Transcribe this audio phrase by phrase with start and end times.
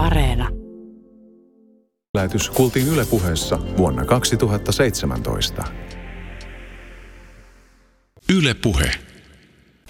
[0.00, 0.48] Areena.
[2.14, 5.64] Lähetys kuultiin Yle puheessa vuonna 2017.
[8.38, 8.90] Yle Puhe.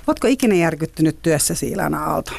[0.07, 2.33] Oletko ikinä järkyttynyt työssäsi Ilana Aalto?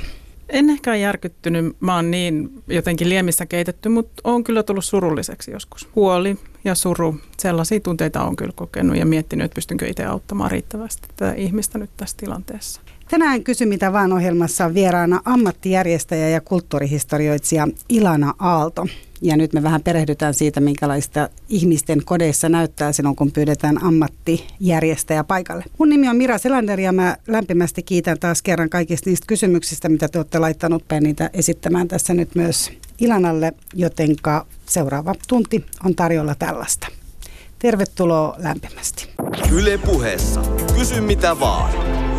[0.49, 5.90] En ehkä järkyttynyt, mä oon niin jotenkin liemissä keitetty, mutta on kyllä tullut surulliseksi joskus.
[5.96, 11.08] Huoli ja suru, sellaisia tunteita on kyllä kokenut ja miettinyt, että pystynkö itse auttamaan riittävästi
[11.17, 12.81] tätä ihmistä nyt tässä tilanteessa.
[13.12, 18.88] Tänään Kysy mitä vaan ohjelmassa on vieraana ammattijärjestäjä ja kulttuurihistorioitsija Ilana Aalto.
[19.21, 25.63] Ja nyt me vähän perehdytään siitä, minkälaista ihmisten kodeissa näyttää silloin, kun pyydetään ammattijärjestäjä paikalle.
[25.77, 30.07] Mun nimi on Mira Selander ja mä lämpimästi kiitän taas kerran kaikista niistä kysymyksistä, mitä
[30.07, 36.35] te olette laittanut päin niitä esittämään tässä nyt myös Ilanalle, jotenka seuraava tunti on tarjolla
[36.35, 36.88] tällaista.
[37.59, 39.09] Tervetuloa lämpimästi.
[39.52, 40.41] Yle puheessa.
[40.77, 42.10] Kysy mitä vaan.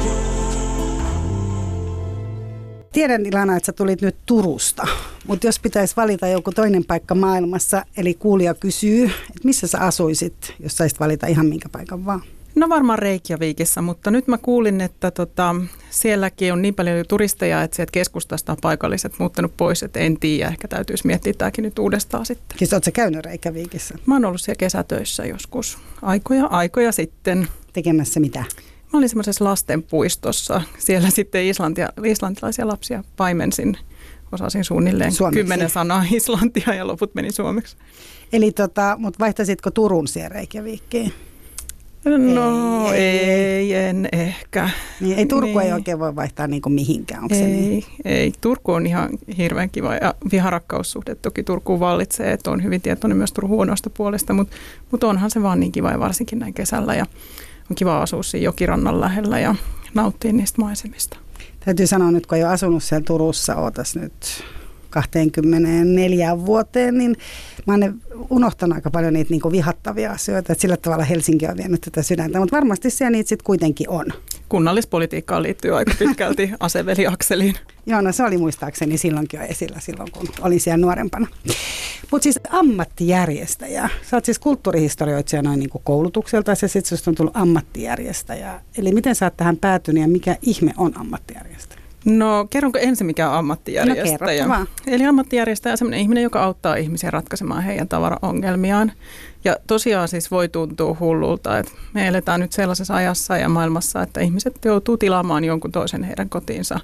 [2.92, 4.87] Tiedän Ilana, että sä tulit nyt Turusta,
[5.27, 10.55] mutta jos pitäisi valita joku toinen paikka maailmassa, eli kuulija kysyy, että missä sä asuisit,
[10.61, 12.22] jos saisit valita ihan minkä paikan vaan?
[12.55, 15.55] No varmaan Reykjavikissa, mutta nyt mä kuulin, että tota,
[15.91, 20.48] sielläkin on niin paljon turisteja, että sieltä keskustasta on paikalliset muuttanut pois, että en tiedä,
[20.48, 22.58] ehkä täytyisi miettiä tämäkin nyt uudestaan sitten.
[22.58, 23.98] Siis ootko sä käynyt Reykjavikissa?
[24.06, 27.48] Mä oon ollut siellä kesätöissä joskus, aikoja, aikoja sitten.
[27.72, 28.45] Tekemässä mitä?
[28.93, 30.62] Mä olin semmoisessa lastenpuistossa.
[30.79, 33.77] Siellä sitten islantia, islantilaisia lapsia paimensin.
[34.33, 35.41] Osasin suunnilleen Suomeksi.
[35.41, 37.77] kymmenen sanaa islantia ja loput meni suomeksi.
[38.33, 41.13] Eli tota, mutta vaihtaisitko Turun siellä Reykjavikkiin?
[42.35, 44.70] No Ei, ei, ei, en ehkä.
[45.01, 45.61] Niin, ei Turku Niin.
[45.61, 47.85] ei oikein voi vaihtaa niin kuin mihinkään, onko se Ei, niin?
[48.05, 53.17] ei, Turku on ihan hirveän kiva ja viharakkaussuhde toki Turkuun vallitsee, että on hyvin tietoinen
[53.19, 54.57] myös Turun huonosta puolesta, mutta,
[54.91, 57.07] mutta onhan se vaan niin kiva ja varsinkin näin kesällä ja
[57.73, 59.55] on kiva asua siinä jokirannan lähellä ja
[59.95, 61.19] nauttia niistä maisemista.
[61.65, 64.45] Täytyy sanoa nyt, kun jo asunut siellä Turussa, ootas nyt
[64.93, 67.17] 24 vuoteen, niin
[67.67, 71.57] mä oon unohtanut aika paljon niitä niin kuin vihattavia asioita, että sillä tavalla Helsinki on
[71.57, 74.07] vienyt tätä sydäntä, mutta varmasti siellä niitä sitten kuitenkin on.
[74.48, 77.55] Kunnallispolitiikkaan liittyy aika pitkälti aseveliakseliin.
[77.86, 81.27] Joo, no se oli muistaakseni silloinkin jo esillä silloin, kun olin siellä nuorempana.
[82.11, 83.89] Mutta siis ammattijärjestäjä.
[84.11, 88.61] Sä oot siis kulttuurihistorioitsija noin niin kuin koulutukselta ja sitten on tullut ammattijärjestäjä.
[88.79, 91.82] Eli miten sä oot tähän päätynyt ja mikä ihme on ammattijärjestäjä?
[92.05, 94.46] No kerronko ensin mikä on ammattijärjestäjä?
[94.46, 94.67] No.
[94.86, 98.92] Eli ammattijärjestäjä on sellainen ihminen, joka auttaa ihmisiä ratkaisemaan heidän tavaraongelmiaan.
[99.45, 104.20] Ja tosiaan siis voi tuntua hullulta, että me eletään nyt sellaisessa ajassa ja maailmassa, että
[104.20, 106.80] ihmiset joutuu tilaamaan jonkun toisen heidän kotiinsa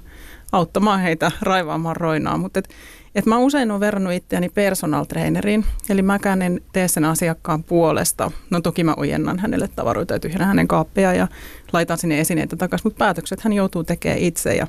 [0.51, 2.37] auttamaan heitä raivaamaan roinaa.
[2.37, 2.69] Mutta et,
[3.15, 8.31] et mä usein olen verrannut itseäni personal traineriin, eli mäkään en tee sen asiakkaan puolesta.
[8.49, 11.27] No toki mä ojennan hänelle tavaroita ja tyhjennän hänen kaappeja ja
[11.73, 14.67] laitan sinne esineitä takaisin, mutta päätökset hän joutuu tekemään itse ja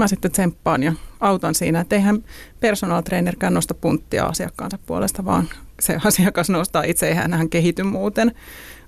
[0.00, 2.24] mä sitten tsemppaan ja autan siinä, että eihän
[2.60, 5.48] personal trainerkään nosta punttia asiakkaansa puolesta, vaan
[5.80, 8.34] se asiakas nostaa itse, eihän hän kehity muuten.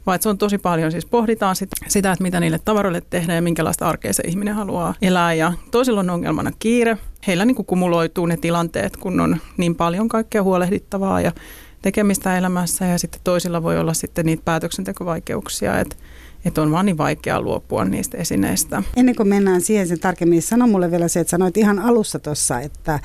[0.06, 3.43] Vaan se on tosi paljon, siis pohditaan sit, sitä, että mitä niille tavaroille tehdään ja
[3.43, 5.34] minkälaista arkea se ihminen haluaa elää.
[5.34, 6.99] Ja toisilla on ongelmana kiire.
[7.27, 11.33] Heillä niin kumuloituu ne tilanteet, kun on niin paljon kaikkea huolehdittavaa ja
[11.83, 12.84] tekemistä elämässä.
[12.84, 15.97] Ja sitten toisilla voi olla sitten niitä päätöksentekovaikeuksia, että,
[16.45, 18.83] että on vaan niin vaikeaa luopua niistä esineistä.
[18.97, 22.19] Ennen kuin mennään siihen sen tarkemmin, niin sano mulle vielä se, että sanoit ihan alussa
[22.19, 23.01] tuossa, että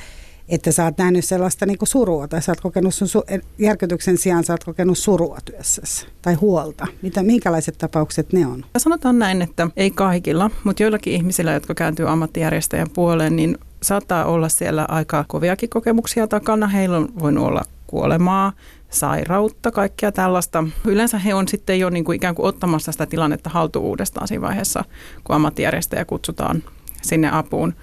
[0.49, 4.17] että sä oot nähnyt sellaista niin kuin surua, tai sä oot kokenut sun su- järkytyksen
[4.17, 6.87] sijaan sä oot kokenut surua työssäsi, tai huolta.
[7.01, 8.65] Mitä, minkälaiset tapaukset ne on?
[8.73, 14.25] Ja sanotaan näin, että ei kaikilla, mutta joillakin ihmisillä, jotka kääntyy ammattijärjestäjän puoleen, niin saattaa
[14.25, 16.67] olla siellä aika koviakin kokemuksia takana.
[16.67, 18.53] Heillä on voinut olla kuolemaa,
[18.89, 20.63] sairautta, kaikkea tällaista.
[20.85, 24.41] Yleensä he on sitten jo niin kuin ikään kuin ottamassa sitä tilannetta haltuun uudestaan siinä
[24.41, 24.83] vaiheessa,
[25.23, 26.63] kun ammattijärjestäjä kutsutaan
[27.01, 27.73] sinne apuun.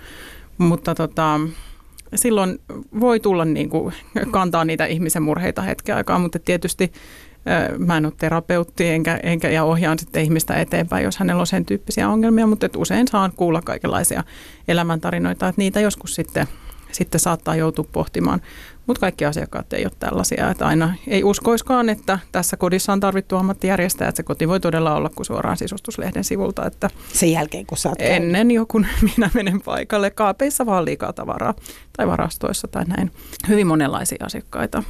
[0.58, 1.40] Mutta tota,
[2.14, 2.60] silloin
[3.00, 3.94] voi tulla niin kuin,
[4.30, 6.92] kantaa niitä ihmisen murheita hetken aikaa, mutta tietysti
[7.78, 11.66] mä en ole terapeutti enkä, enkä, ja ohjaan sitten ihmistä eteenpäin, jos hänellä on sen
[11.66, 14.24] tyyppisiä ongelmia, mutta et usein saan kuulla kaikenlaisia
[14.68, 16.46] elämäntarinoita, että niitä joskus sitten,
[16.92, 18.40] sitten saattaa joutua pohtimaan.
[18.86, 23.36] Mutta kaikki asiakkaat ei ole tällaisia, että aina ei uskoiskaan, että tässä kodissa on tarvittu
[23.36, 27.78] ammattijärjestäjä, että se koti voi todella olla kuin suoraan sisustuslehden sivulta, että Sen jälkeen, kun
[27.78, 28.16] sä oot käynyt.
[28.16, 28.86] ennen jo kun
[29.16, 31.54] minä menen paikalle, kaapeissa vaan liikaa tavaraa
[31.96, 33.10] tai varastoissa tai näin.
[33.48, 34.82] Hyvin monenlaisia asiakkaita.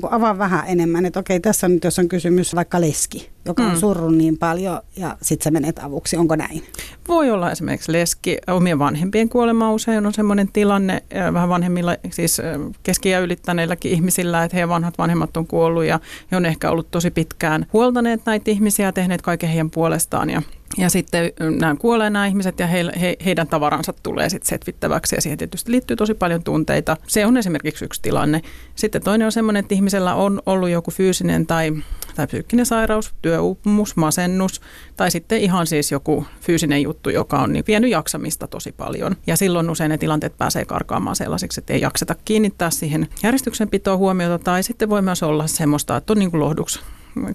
[0.00, 3.70] Kun avaa vähän enemmän, että okei, tässä nyt, jos on kysymys vaikka leski, joka on
[3.72, 3.76] Mm.
[3.76, 6.62] surrut niin paljon, ja sit sä menet avuksi, onko näin?
[7.08, 12.42] Voi olla esimerkiksi leski, omien vanhempien kuolema usein on sellainen tilanne, äh, vähän vanhemmilla, siis
[12.82, 16.00] keski- ja ylittäneilläkin ihmisillä, että heidän vanhat vanhemmat on kuollut ja
[16.30, 20.42] he on ehkä ollut tosi pitkään huoltaneet näitä ihmisiä ja tehneet kaiken heidän puolestaan ja
[20.76, 25.20] Ja sitten nämä kuolee nämä ihmiset ja he, he, heidän tavaransa tulee sitten setvittäväksi ja
[25.20, 26.96] siihen tietysti liittyy tosi paljon tunteita.
[27.06, 28.42] Se on esimerkiksi yksi tilanne.
[28.74, 31.72] Sitten toinen on semmoinen, että ihmisellä on ollut joku fyysinen tai,
[32.16, 34.60] tai psyykkinen sairaus, työuupumus, masennus
[34.96, 39.16] tai sitten ihan siis joku fyysinen juttu, joka on niin vienyt jaksamista tosi paljon.
[39.26, 44.44] Ja silloin usein ne tilanteet pääsee karkaamaan sellaisiksi, että ei jakseta kiinnittää siihen järjestyksenpitoon huomiota
[44.44, 46.80] tai sitten voi myös olla semmoista, että on niin kuin lohduksi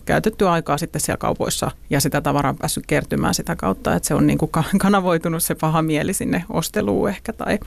[0.06, 4.14] käytetty aikaa sitten siellä kaupoissa ja sitä tavaraa on päässyt kertymään sitä kautta, että se
[4.14, 7.60] on niin kuin kanavoitunut se paha mieli sinne osteluun ehkä tai,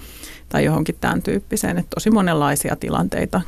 [0.49, 3.41] tai johonkin tämän tyyppiseen, että tosi monenlaisia tilanteita.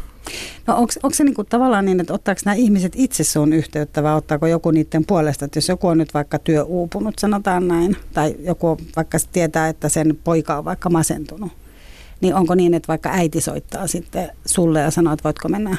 [0.66, 4.14] No onko, se niin kuin tavallaan niin, että ottaako nämä ihmiset itse sun yhteyttä vai
[4.14, 8.76] ottaako joku niiden puolesta, että jos joku on nyt vaikka työuupunut, sanotaan näin, tai joku
[8.96, 11.52] vaikka tietää, että sen poika on vaikka masentunut,
[12.20, 15.76] niin onko niin, että vaikka äiti soittaa sitten sulle ja sanoo, että voitko mennä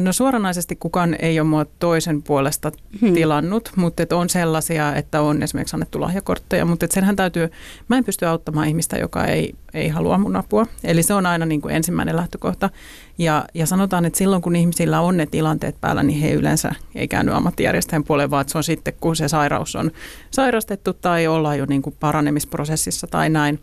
[0.00, 3.14] No suoranaisesti kukaan ei ole mua toisen puolesta hmm.
[3.14, 7.50] tilannut, mutta et on sellaisia, että on esimerkiksi annettu lahjakortteja, mutta et senhän täytyy,
[7.88, 10.66] mä en pysty auttamaan ihmistä, joka ei, ei halua mun apua.
[10.84, 12.70] Eli se on aina niin kuin ensimmäinen lähtökohta.
[13.18, 17.08] Ja, ja sanotaan, että silloin kun ihmisillä on ne tilanteet päällä, niin he yleensä ei
[17.08, 19.90] käänny ammattijärjestäjän puoleen, vaan se on sitten, kun se sairaus on
[20.30, 23.60] sairastettu tai ollaan jo niin kuin paranemisprosessissa tai näin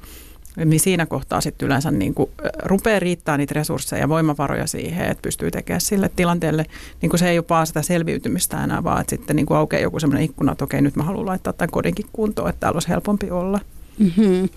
[0.66, 2.30] niin siinä kohtaa sitten yleensä niin kuin
[2.64, 6.66] rupeaa riittää niitä resursseja ja voimavaroja siihen, että pystyy tekemään sille tilanteelle,
[7.02, 9.82] niin kuin se ei ole vaan sitä selviytymistä enää, vaan että sitten niin kuin aukeaa
[9.82, 12.90] joku sellainen ikkuna, että okei, nyt mä haluan laittaa tämän kodinkin kuntoon, että täällä olisi
[12.90, 13.60] helpompi olla.
[14.00, 14.50] Mm-hmm.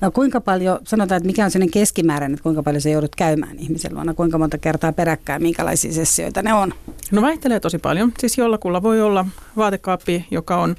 [0.00, 3.58] No kuinka paljon, sanotaan, että mikä on sellainen keskimääräinen, että kuinka paljon se joudut käymään
[3.58, 6.74] ihmisen luona, kuinka monta kertaa peräkkäin, minkälaisia sessioita ne on?
[7.10, 8.12] No vaihtelee tosi paljon.
[8.18, 10.76] Siis jollakulla voi olla vaatekaappi, joka on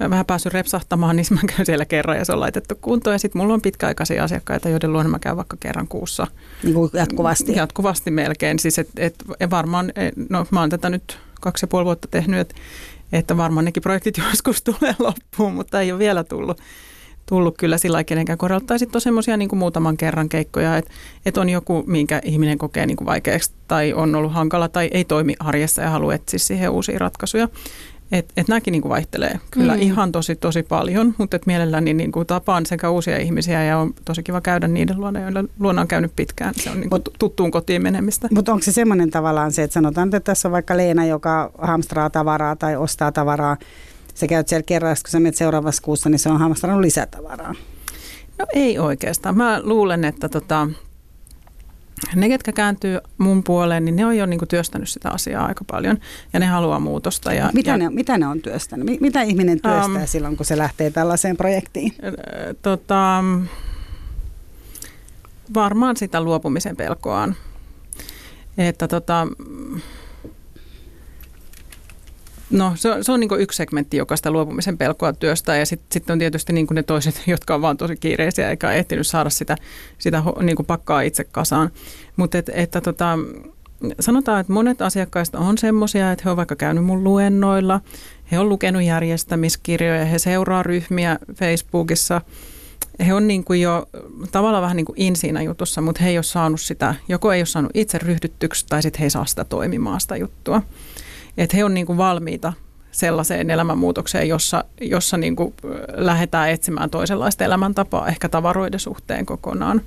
[0.00, 3.14] vähän päässyt repsahtamaan, niin mä käyn siellä kerran ja se on laitettu kuntoon.
[3.14, 6.26] Ja sitten mulla on pitkäaikaisia asiakkaita, joiden luona mä käyn vaikka kerran kuussa.
[6.62, 7.52] Niin kuin jatkuvasti?
[7.52, 8.58] Jatkuvasti melkein.
[8.58, 9.14] Siis et, et
[9.50, 12.54] varmaan, e, no mä oon tätä nyt kaksi ja puoli vuotta tehnyt, että,
[13.12, 16.60] että varmaan nekin projektit joskus tulee loppuun, mutta ei ole vielä tullut
[17.26, 18.64] tullut kyllä sillä kenenkään kohdalla.
[18.66, 20.90] Tai sitten on semmoisia niin muutaman kerran keikkoja, että,
[21.26, 25.04] että on joku, minkä ihminen kokee niin kuin vaikeaksi tai on ollut hankala tai ei
[25.04, 27.48] toimi arjessa ja haluaa etsiä siihen uusia ratkaisuja.
[28.14, 29.82] Et, et nämäkin niin kuin vaihtelee kyllä mm.
[29.82, 33.94] ihan tosi tosi paljon, mutta et mielelläni niin kuin tapaan sekä uusia ihmisiä ja on
[34.04, 36.54] tosi kiva käydä niiden luona, joilla luona on käynyt pitkään.
[36.54, 38.28] Se on niin kuin Mut, tuttuun kotiin menemistä.
[38.34, 42.10] Mutta onko se semmoinen tavallaan se, että sanotaan, että tässä on vaikka Leena, joka hamstraa
[42.10, 43.56] tavaraa tai ostaa tavaraa,
[44.14, 47.54] sä käyt siellä kerran, kun sä menet seuraavassa kuussa, niin se on hamstrannut lisätavaraa.
[48.38, 49.36] No ei oikeastaan.
[49.36, 50.68] Mä luulen, että tota,
[52.14, 55.64] ne, ketkä kääntyy mun puoleen, niin ne on jo niin kuin työstänyt sitä asiaa aika
[55.70, 55.98] paljon
[56.32, 57.32] ja ne haluaa muutosta.
[57.32, 59.00] Ja, mitä, ja, ne, mitä ne on työstänyt?
[59.00, 61.94] Mitä ihminen työstää um, silloin, kun se lähtee tällaiseen projektiin?
[62.62, 63.24] Tota,
[65.54, 67.36] varmaan sitä luopumisen pelkoaan.
[68.58, 69.26] Että tota,
[72.50, 75.56] No se on, se on niin yksi segmentti, joka sitä luopumisen pelkoa työstää.
[75.56, 79.06] Ja sitten sit on tietysti niin ne toiset, jotka on vaan tosi kiireisiä eikä ehtinyt
[79.06, 79.56] saada sitä,
[79.98, 81.70] sitä niin pakkaa itse kasaan.
[82.16, 83.18] Mutta et, että tota,
[84.00, 87.80] sanotaan, että monet asiakkaista on semmoisia, että he ovat vaikka käynyt mun luennoilla,
[88.32, 92.20] he on lukenut järjestämiskirjoja, he seuraa ryhmiä Facebookissa,
[93.06, 93.88] he on niin kuin jo
[94.32, 97.40] tavallaan vähän niin kuin in siinä jutussa, mutta he ei ole saanut sitä, joko ei
[97.40, 100.62] ole saanut itse ryhdyttyksi tai sitten he ei saa sitä toimimaan sitä juttua
[101.36, 102.52] että he on niin kuin valmiita
[102.90, 105.54] sellaiseen elämänmuutokseen, jossa, jossa niin kuin
[105.92, 109.80] lähdetään etsimään toisenlaista elämäntapaa ehkä tavaroiden suhteen kokonaan.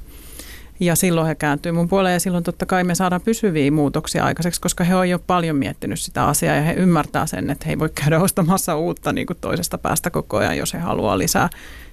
[0.79, 4.61] Ja silloin he kääntyy mun puoleen ja silloin totta kai me saadaan pysyviä muutoksia aikaiseksi,
[4.61, 7.79] koska he on jo paljon miettinyt sitä asiaa ja he ymmärtää sen, että he ei
[7.79, 11.49] voi käydä ostamassa uutta niin kuin toisesta päästä koko ajan, jos he haluaa lisää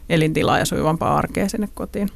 [0.09, 2.09] elintilaa ja sujuvampaa arkea sinne kotiin.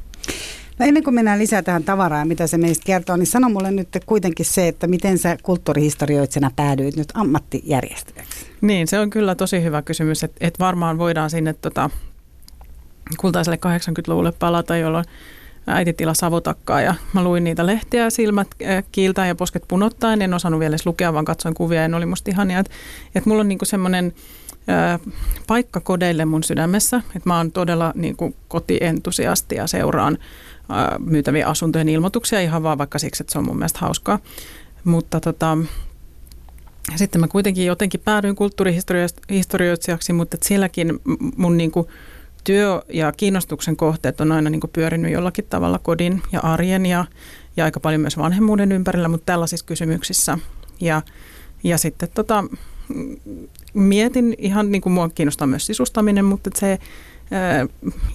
[0.78, 3.88] No ennen kuin mennään lisää tähän tavaraan, mitä se meistä kertoo, niin sano mulle nyt
[4.06, 8.46] kuitenkin se, että miten sä kulttuurihistorioitsena päädyit nyt ammattijärjestäjäksi?
[8.60, 11.90] Niin, se on kyllä tosi hyvä kysymys, että et varmaan voidaan sinne tota,
[13.20, 15.04] kultaiselle 80-luvulle palata, jolloin
[15.66, 18.48] äiti tila savotakkaa ja mä luin niitä lehtiä silmät
[18.92, 20.22] kiiltä ja posket punottaen.
[20.22, 22.58] En osannut vielä edes lukea, vaan katsoin kuvia ja ne oli musta ihania.
[22.58, 22.72] Että
[23.14, 24.12] et mulla on niinku semmoinen
[25.46, 26.96] paikka kodeille mun sydämessä.
[26.96, 30.18] Että mä oon todella niinku kotientusiasti ja seuraan
[30.98, 34.18] myytäviä asuntojen ilmoituksia ihan vaan vaikka siksi, että se on mun mielestä hauskaa.
[34.84, 35.58] Mutta tota,
[36.96, 41.00] sitten mä kuitenkin jotenkin päädyin kulttuurihistorioitsijaksi, mutta sielläkin
[41.36, 41.88] mun niinku
[42.44, 47.04] työ ja kiinnostuksen kohteet on aina niinku pyörinyt jollakin tavalla kodin ja arjen ja,
[47.56, 50.38] ja aika paljon myös vanhemmuuden ympärillä, mutta tällaisissa kysymyksissä.
[50.80, 51.02] Ja,
[51.64, 52.44] ja sitten tota,
[53.74, 56.78] mietin ihan niin kuin mua kiinnostaa myös sisustaminen, mutta se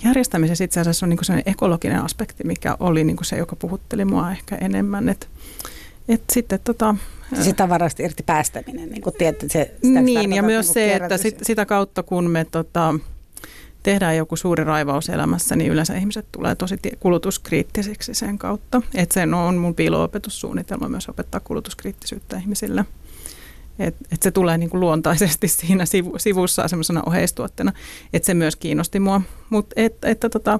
[0.05, 4.31] järjestämisessä itse asiassa on niin kuin ekologinen aspekti, mikä oli niin se, joka puhutteli mua
[4.31, 5.09] ehkä enemmän.
[5.09, 5.29] Et,
[6.09, 6.95] et sitten tota,
[7.41, 11.17] Se tavarasta irti päästäminen, niin kuin tiedätte, se, sitä Niin, ja myös niin se, että
[11.17, 12.93] sit, sitä kautta kun me tota,
[13.83, 18.81] tehdään joku suuri raivaus elämässä, niin yleensä ihmiset tulee tosi kulutuskriittisiksi sen kautta.
[18.95, 22.85] Että sen on mun piilo-opetussuunnitelma myös opettaa kulutuskriittisyyttä ihmisille.
[23.79, 27.73] Et, et se tulee niinku luontaisesti siinä sivu, sivussa semmoisena oheistuotteena,
[28.13, 29.21] että se myös kiinnosti mua.
[29.49, 30.59] Mutta et, että tota,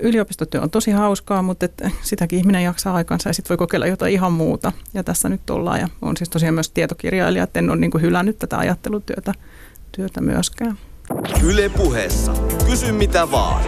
[0.00, 4.12] yliopistotyö on tosi hauskaa, mutta et sitäkin ihminen jaksaa aikansa ja sitten voi kokeilla jotain
[4.12, 4.72] ihan muuta.
[4.94, 8.38] Ja tässä nyt ollaan ja on siis tosiaan myös tietokirjailija, että en ole niinku hylännyt
[8.38, 9.34] tätä ajattelutyötä
[9.92, 10.78] työtä myöskään.
[11.42, 12.32] Yle puheessa.
[12.66, 13.64] Kysy mitä vaan.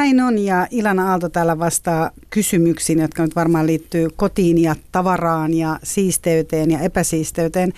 [0.00, 5.54] Näin on ja Ilana Aalto täällä vastaa kysymyksiin, jotka nyt varmaan liittyy kotiin ja tavaraan
[5.54, 7.72] ja siisteyteen ja epäsiisteyteen.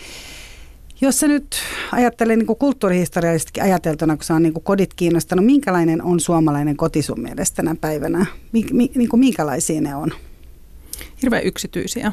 [1.01, 1.57] Jos sä nyt
[1.93, 7.21] ajattelee niin kulttuurihistoriallisesti ajateltuna, kun sä on niin kodit kiinnostanut, minkälainen on suomalainen koti sun
[7.21, 8.27] mielestä tänä päivänä?
[8.53, 10.11] Mi, mi, niin kuin minkälaisia ne on?
[11.23, 12.13] Hirveän yksityisiä.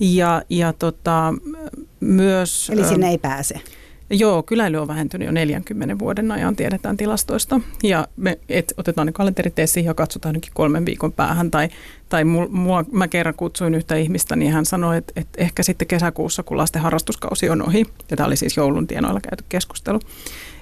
[0.00, 1.34] Ja, ja tota,
[2.00, 2.70] myös...
[2.70, 3.60] Eli sinne ei pääse?
[4.10, 7.60] Joo, kyläily on vähentynyt jo 40 vuoden ajan, tiedetään tilastoista.
[7.82, 11.50] Ja me et, otetaan ne kalenterit esiin ja katsotaan ainakin kolmen viikon päähän.
[11.50, 11.68] Tai,
[12.08, 16.42] tai mua, mä kerran kutsuin yhtä ihmistä, niin hän sanoi, että, että ehkä sitten kesäkuussa,
[16.42, 20.00] kun lasten harrastuskausi on ohi, ja tämä oli siis joulun tienoilla käyty keskustelu,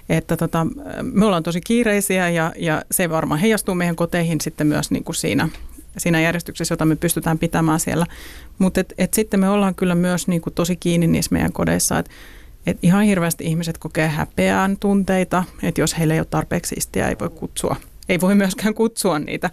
[0.08, 0.66] että tota,
[1.02, 5.16] me ollaan tosi kiireisiä ja, ja se varmaan heijastuu meidän koteihin sitten myös niin kuin
[5.16, 5.48] siinä,
[5.98, 8.06] siinä järjestyksessä, jota me pystytään pitämään siellä.
[8.58, 11.98] Mutta et, et sitten me ollaan kyllä myös niin kuin tosi kiinni niissä meidän kodeissa,
[11.98, 12.10] että
[12.66, 17.16] et ihan hirveästi ihmiset kokee häpeään tunteita, että jos heillä ei ole tarpeeksi istiä, ei
[17.20, 17.76] voi kutsua.
[18.08, 19.50] Ei voi myöskään kutsua niitä,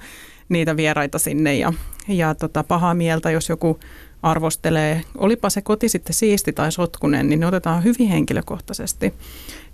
[0.50, 1.74] niitä vieraita sinne ja,
[2.08, 3.80] ja tota, pahaa mieltä, jos joku
[4.24, 9.14] arvostelee, olipa se koti sitten siisti tai sotkunen, niin ne otetaan hyvin henkilökohtaisesti,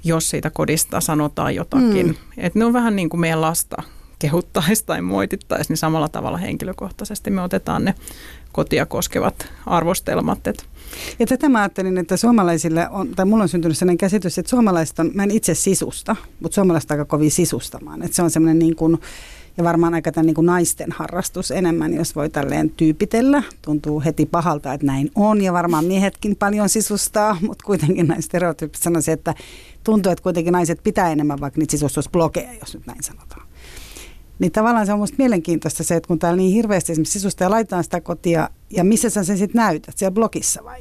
[0.04, 2.08] jos siitä kodista sanotaan jotakin.
[2.08, 2.16] Mm.
[2.38, 3.84] Et ne on vähän niin kuin meidän lasta
[4.20, 7.96] kehuttaisi tai moitittaisi, niin samalla tavalla henkilökohtaisesti me otetaan ne
[8.52, 10.48] kotia koskevat arvostelmat.
[10.48, 10.66] Et
[11.20, 15.00] ja tätä mä ajattelin, että suomalaisille on, tai mulla on syntynyt sellainen käsitys, että suomalaiset
[15.00, 18.04] on, mä en itse sisusta, mutta suomalaiset aika kovin sisustamaan.
[18.04, 18.98] Että se on semmoinen niin kuin,
[19.58, 23.44] ja varmaan aika tämän niin kuin naisten harrastus enemmän, jos voi tälleen tyypitellä.
[23.62, 28.84] Tuntuu heti pahalta, että näin on ja varmaan miehetkin paljon sisustaa, mutta kuitenkin näin stereotyyppisesti
[28.84, 29.34] sanoisin, että
[29.84, 33.47] tuntuu, että kuitenkin naiset pitää enemmän vaikka niitä sisustusblogeja, jos nyt näin sanotaan.
[34.40, 37.50] Niin tavallaan se on musta mielenkiintoista se, että kun täällä niin hirveästi esimerkiksi sisusta ja
[37.50, 40.80] laitetaan sitä kotia, ja missä sä sen sitten näytät, siellä blogissa vai?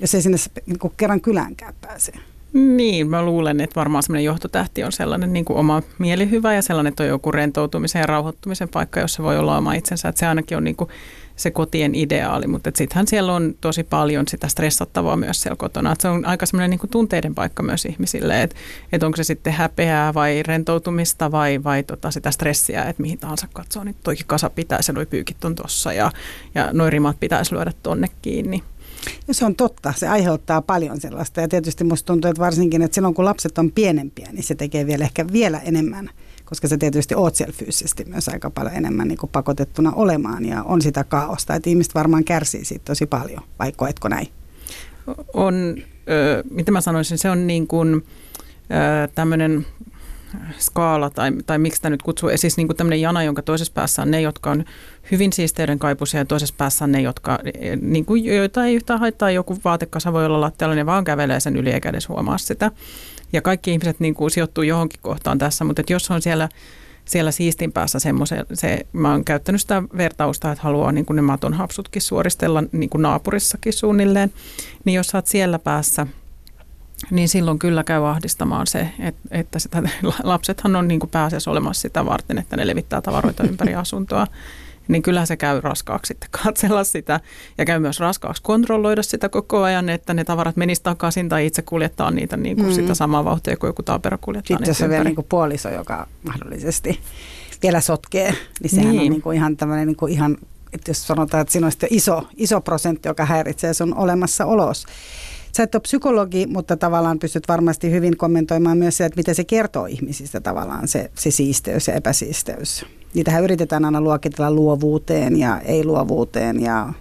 [0.00, 2.12] Jos ei sinne niin kerran kyläänkään pääse.
[2.52, 6.90] Niin, mä luulen, että varmaan semmoinen johtotähti on sellainen niin kuin oma mielihyvä ja sellainen,
[6.90, 10.08] että on joku rentoutumisen ja rauhoittumisen paikka, jossa voi olla oma itsensä.
[10.08, 10.90] Että se ainakin on niin kuin
[11.36, 15.92] se kotien ideaali, mutta sittenhän siellä on tosi paljon sitä stressattavaa myös siellä kotona.
[15.92, 18.56] Että se on aika semmoinen niin tunteiden paikka myös ihmisille, että,
[18.92, 23.48] että onko se sitten häpeää vai rentoutumista vai, vai tota sitä stressiä, että mihin tahansa
[23.52, 26.12] katsoo, niin toikin kasa pitäisi noi pyykit on tossa ja,
[26.54, 28.62] ja noi rimat pitäisi lyödä tonne kiinni.
[29.28, 32.94] Ja se on totta, se aiheuttaa paljon sellaista ja tietysti musta tuntuu, että varsinkin, että
[32.94, 36.10] silloin kun lapset on pienempiä, niin se tekee vielä ehkä vielä enemmän,
[36.54, 40.82] koska se tietysti oot siellä fyysisesti myös aika paljon enemmän niin pakotettuna olemaan ja on
[40.82, 44.28] sitä kaaosta, että ihmiset varmaan kärsii siitä tosi paljon, vai koetko näin?
[45.34, 45.76] On,
[46.10, 48.04] ö, mitä mä sanoisin, se on niin kuin
[49.14, 49.66] tämmöinen
[50.58, 54.02] skaala, tai, tai miksi tämä nyt kutsuu, siis niin kuin tämmöinen jana, jonka toisessa päässä
[54.02, 54.64] on ne, jotka on
[55.10, 57.38] hyvin siisteyden kaipuisia, ja toisessa päässä on ne, jotka,
[57.80, 61.56] niin kuin, joita ei yhtään haittaa, joku vaatekasa voi olla lattialla, ne vaan kävelee sen
[61.56, 62.70] yli eikä edes huomaa sitä.
[63.34, 66.48] Ja kaikki ihmiset niin kuin, sijoittuu johonkin kohtaan tässä, mutta jos on siellä
[67.04, 71.22] siellä siistin päässä semmoisen, se, mä oon käyttänyt sitä vertausta, että haluaa niin kuin ne
[71.22, 74.32] maton hapsutkin suoristella niin kuin naapurissakin suunnilleen,
[74.84, 76.06] niin jos sä oot siellä päässä–
[77.10, 79.82] niin silloin kyllä käy ahdistamaan se, että, että sitä,
[80.22, 84.26] lapsethan on niin kuin pääasiassa olemassa sitä varten, että ne levittää tavaroita ympäri asuntoa.
[84.88, 87.20] Niin kyllä se käy raskaaksi sitten katsella sitä
[87.58, 91.62] ja käy myös raskaaksi kontrolloida sitä koko ajan, että ne tavarat menis takaisin tai itse
[91.62, 92.74] kuljettaa niitä niin kuin mm.
[92.74, 96.06] sitä samaa vauhtia kuin joku taapero kuljettaa Sitten jos on vielä niin kuin puoliso, joka
[96.22, 97.00] mahdollisesti
[97.62, 99.00] vielä sotkee, niin sehän niin.
[99.00, 100.36] on niin kuin ihan tämmöinen niin kuin ihan,
[100.72, 104.86] että jos sanotaan, että siinä on sitten iso, iso prosentti, joka häiritsee sun olemassaolos.
[105.56, 109.44] Sä et ole psykologi, mutta tavallaan pystyt varmasti hyvin kommentoimaan myös se, että miten se
[109.44, 112.86] kertoo ihmisistä tavallaan se, se siisteys ja epäsiisteys.
[113.14, 116.92] Niitähän yritetään aina luokitella luovuuteen ja ei-luovuuteen ja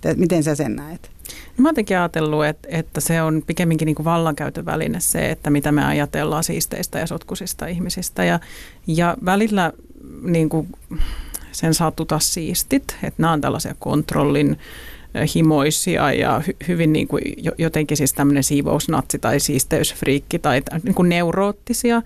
[0.00, 1.10] te, miten sä sen näet?
[1.58, 5.50] No mä oon ajatellut, että, että se on pikemminkin niin kuin vallankäytön väline se, että
[5.50, 8.24] mitä me ajatellaan siisteistä ja sotkusista ihmisistä.
[8.24, 8.40] Ja,
[8.86, 9.72] ja välillä
[10.22, 10.68] niin kuin
[11.52, 14.58] sen saa taas siistit, että nämä on tällaisia kontrollin
[15.34, 17.22] himoisia ja hy, hyvin niin kuin
[17.58, 22.02] jotenkin siis tämmöinen siivousnatsi tai siisteysfriikki tai niin kuin neuroottisia.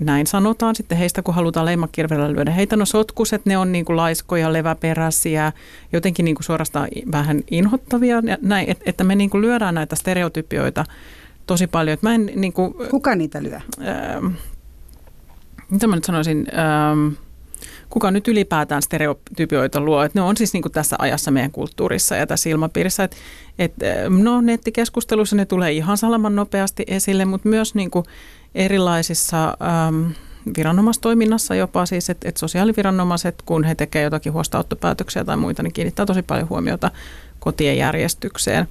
[0.00, 2.76] Näin sanotaan sitten heistä, kun halutaan leimakirveellä lyödä heitä.
[2.76, 5.52] No sotkuset, ne on niin kuin laiskoja, leväperäisiä,
[5.92, 8.22] jotenkin niin kuin suorastaan vähän inhottavia.
[8.42, 10.84] Näin, että me niin kuin lyödään näitä stereotypioita
[11.46, 11.94] tosi paljon.
[11.94, 13.56] Että mä en, niin kuin, Kuka niitä lyö?
[13.56, 14.26] Ähm,
[15.70, 17.14] mitä mä nyt sanoisin, ähm,
[17.90, 20.02] kuka nyt ylipäätään stereotypioita luo.
[20.02, 23.04] Että ne on siis niin kuin tässä ajassa meidän kulttuurissa ja tässä ilmapiirissä.
[23.04, 23.16] Että,
[23.58, 23.74] et,
[24.08, 28.04] no nettikeskustelussa ne tulee ihan salaman nopeasti esille, mutta myös niin kuin
[28.54, 30.10] erilaisissa ähm,
[30.56, 36.06] viranomaistoiminnassa jopa siis, että, että sosiaaliviranomaiset, kun he tekevät jotakin huostaanottopäätöksiä tai muita, niin kiinnittää
[36.06, 36.90] tosi paljon huomiota
[37.40, 38.68] kotien järjestykseen.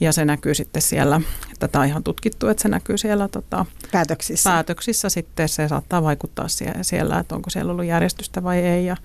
[0.00, 1.20] Ja se näkyy sitten siellä,
[1.58, 4.50] tätä on ihan tutkittu, että se näkyy siellä tota, päätöksissä.
[4.50, 5.48] päätöksissä sitten.
[5.48, 6.46] Se saattaa vaikuttaa
[6.82, 8.86] siellä, että onko siellä ollut järjestystä vai ei.
[8.86, 8.96] Ja,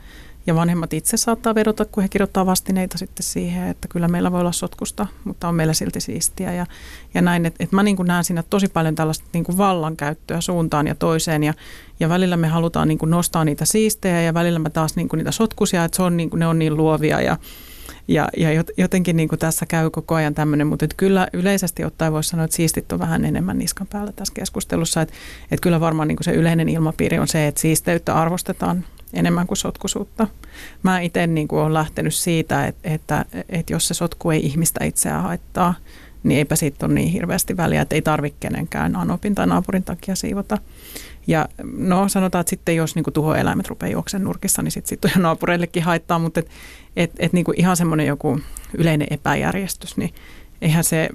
[0.47, 4.39] ja vanhemmat itse saattaa vedota, kun he kirjoittaa vastineita sitten siihen, että kyllä meillä voi
[4.39, 6.53] olla sotkusta, mutta on meillä silti siistiä.
[6.53, 6.65] Ja,
[7.13, 10.87] ja näin, että, että mä niin näen siinä tosi paljon tällaista niin kuin vallankäyttöä suuntaan
[10.87, 11.43] ja toiseen.
[11.43, 11.53] Ja,
[11.99, 15.17] ja välillä me halutaan niin kuin nostaa niitä siistejä ja välillä mä taas niin kuin
[15.17, 17.37] niitä sotkusia, että se on niin kuin, ne on niin luovia ja
[18.07, 22.13] ja, ja jotenkin niin kuin tässä käy koko ajan tämmöinen, mutta että kyllä yleisesti ottaen
[22.13, 25.01] voisi sanoa, että siistit on vähän enemmän niskan päällä tässä keskustelussa.
[25.01, 25.15] Että,
[25.51, 29.57] että kyllä varmaan niin kuin se yleinen ilmapiiri on se, että siisteyttä arvostetaan enemmän kuin
[29.57, 30.27] sotkusuutta.
[30.83, 34.85] Mä itse niin kuin olen lähtenyt siitä, että, että, että jos se sotku ei ihmistä
[34.85, 35.73] itseään haittaa,
[36.23, 40.15] niin eipä siitä ole niin hirveästi väliä, että ei tarvitse kenenkään anopin tai naapurin takia
[40.15, 40.57] siivota.
[41.27, 45.21] Ja no sanotaan, että sitten jos niin tuhoeläimet rupeaa juoksen nurkissa, niin sitten sit on
[45.23, 46.47] naapureillekin haittaa, mutta et,
[46.95, 48.39] et, et niin ihan semmoinen joku
[48.77, 50.13] yleinen epäjärjestys, niin
[50.61, 51.09] eihän se,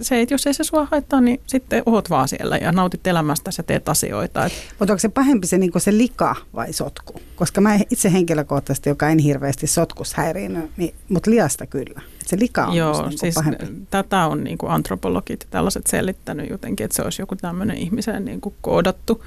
[0.00, 3.50] se, että jos ei se sua haittaa, niin sitten oot vaan siellä ja nautit elämästä
[3.58, 4.46] ja teet asioita.
[4.46, 4.52] Et.
[4.78, 7.20] Mutta onko se pahempi se, niin se lika vai sotku?
[7.36, 12.00] Koska mä itse henkilökohtaisesti, joka en hirveästi sotkus häiriin, niin, mutta liasta kyllä.
[12.20, 13.66] Et se lika on Joo, niin siis pahempi.
[13.90, 18.40] tätä on niin kuin antropologit tällaiset selittänyt jotenkin, että se olisi joku tämmöinen ihmiseen niin
[18.40, 19.24] kuin koodattu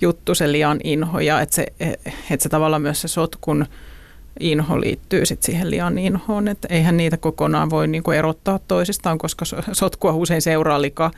[0.00, 1.66] juttu, se liian inho ja että se,
[2.30, 3.66] että se tavallaan myös se sotkun
[4.40, 9.44] inho liittyy sit siihen liian inhoon, että eihän niitä kokonaan voi niinku erottaa toisistaan, koska
[9.72, 11.10] sotkua usein seuraa lika,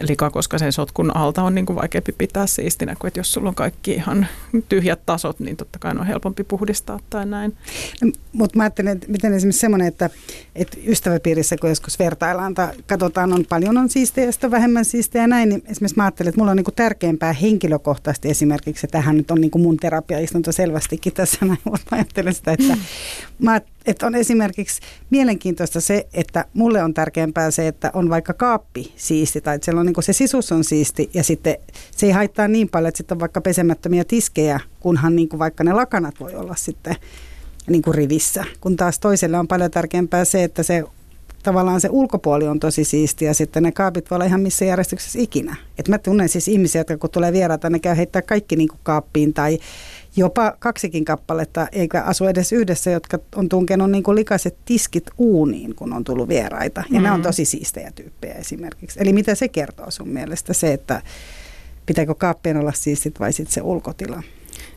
[0.00, 3.54] lika koska sen sotkun alta on niinku vaikeampi pitää siistinä kuin että jos sulla on
[3.54, 4.26] kaikki ihan
[4.68, 7.56] tyhjät tasot, niin totta kai on helpompi puhdistaa tai näin.
[8.02, 10.10] No, Mutta mä ajattelen, että miten esimerkiksi semmoinen, että,
[10.54, 15.28] että ystäväpiirissä kun joskus vertaillaan tai katsotaan, on paljon on siistejä ja vähemmän siistejä ja
[15.28, 19.30] näin, niin esimerkiksi mä ajattelen, että mulla on niinku tärkeämpää henkilökohtaisesti esimerkiksi, että tähän nyt
[19.30, 22.76] on niinku mun terapiaistunto selvästikin tässä näin, mutta mä ajattelen sitä, että,
[23.38, 28.92] mä, että on esimerkiksi mielenkiintoista se, että mulle on tärkeämpää se, että on vaikka kaappi
[28.96, 31.56] siisti tai että siellä on niinku se sisus on siisti ja sitten
[31.96, 35.72] se ei haittaa niin paljon, että sitten on vaikka pesemättömiä tiskejä, kunhan niinku vaikka ne
[35.72, 36.96] lakanat voi olla sitten
[37.68, 40.84] niin kuin rivissä, kun taas toiselle on paljon tärkeämpää se, että se
[41.44, 45.18] tavallaan se ulkopuoli on tosi siistiä ja sitten ne kaapit voi olla ihan missä järjestyksessä
[45.22, 45.56] ikinä.
[45.78, 48.80] Et mä tunnen siis ihmisiä, jotka kun tulee vieraita, ne käy heittää kaikki niin kuin
[48.82, 49.58] kaappiin tai
[50.16, 55.74] jopa kaksikin kappaletta, eikä asu edes yhdessä, jotka on tunkenut niin kuin likaiset tiskit uuniin,
[55.74, 56.84] kun on tullut vieraita.
[56.90, 57.04] Ja mm.
[57.04, 59.00] ne on tosi siistejä tyyppejä esimerkiksi.
[59.02, 61.02] Eli mitä se kertoo sun mielestä se, että
[61.86, 64.22] pitääkö kaappien olla siistit vai sitten se ulkotila?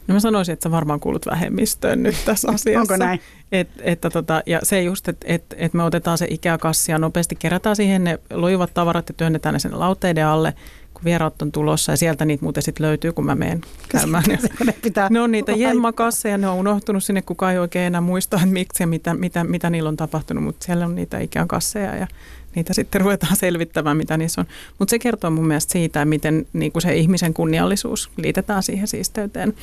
[0.07, 2.81] No mä sanoisin, että sä varmaan kuulut vähemmistöön nyt tässä asiassa.
[2.81, 3.19] Onko näin?
[3.51, 7.35] Et, että tota, ja se just, että et, et me otetaan se ikäkassi ja nopeasti
[7.35, 10.53] kerätään siihen ne loivat tavarat ja työnnetään ne sinne lauteiden alle,
[10.97, 14.23] kun vieraat on tulossa ja sieltä niitä muuten sitten löytyy, kun mä menen käymään.
[14.65, 18.35] ne, pitää ne on niitä jemmakasseja, ne on unohtunut sinne, kukaan ei oikein enää muista,
[18.35, 22.07] että miksi ja mitä, mitä, mitä niillä on tapahtunut, mutta siellä on niitä ikäkasseja ja
[22.55, 24.47] niitä sitten ruvetaan selvittämään, mitä niissä on.
[24.79, 29.53] Mutta se kertoo mun mielestä siitä, miten niin kuin se ihmisen kunniallisuus liitetään siihen siisteyteen.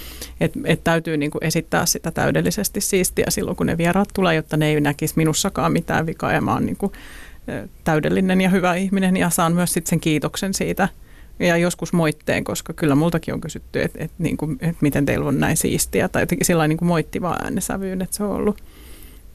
[0.40, 4.56] Että et täytyy niin kuin esittää sitä täydellisesti siistiä silloin, kun ne vieraat tulee, jotta
[4.56, 6.92] ne ei näkisi minussakaan mitään vikaa ja mä oon niin kuin,
[7.84, 10.88] täydellinen ja hyvä ihminen ja saan myös sitten sen kiitoksen siitä
[11.38, 15.28] ja joskus moitteen, koska kyllä multakin on kysytty, että, että, niin kuin, että miten teillä
[15.28, 18.62] on näin siistiä tai jotenkin sellainen niin kuin moittiva äänesävyyn, että se on ollut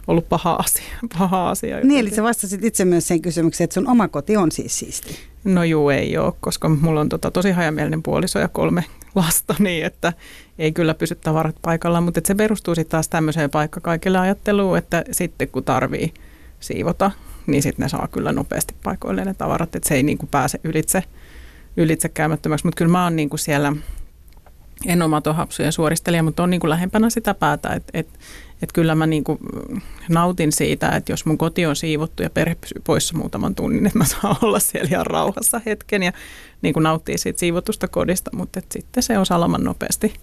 [0.10, 0.84] ollut paha asia.
[1.20, 1.88] Paha asia jotenkin.
[1.88, 5.16] niin, eli sä vastasit itse myös sen kysymykseen, että sun oma koti on siis siisti.
[5.44, 8.84] No juu, ei ole, koska mulla on tota, tosi hajamielinen puoliso ja kolme
[9.16, 10.14] lasta, niin että
[10.60, 15.04] ei kyllä pysy tavarat paikallaan, mutta se perustuu sitten taas tämmöiseen paikka kaikille ajatteluun, että
[15.12, 16.14] sitten kun tarvii
[16.60, 17.12] siivota,
[17.48, 20.60] niin sitten ne saa kyllä nopeasti paikoilleen ne tavarat, että se ei niin kuin pääse
[20.64, 21.04] ylitse,
[21.80, 23.74] ylitse käymättömäksi, mutta kyllä mä oon niin kuin siellä
[24.86, 28.20] en ole matohapsujen suoristelija, mutta on niin kuin lähempänä sitä päätä, että, että
[28.62, 29.40] että kyllä mä niin kuin
[30.10, 33.98] nautin siitä, että jos mun koti on siivottu ja perhe pysyy poissa muutaman tunnin, että
[33.98, 36.12] mä saan olla siellä ihan rauhassa hetken ja
[36.62, 40.14] niin kuin nauttii siitä siivotusta kodista, mutta sitten se on salaman nopeasti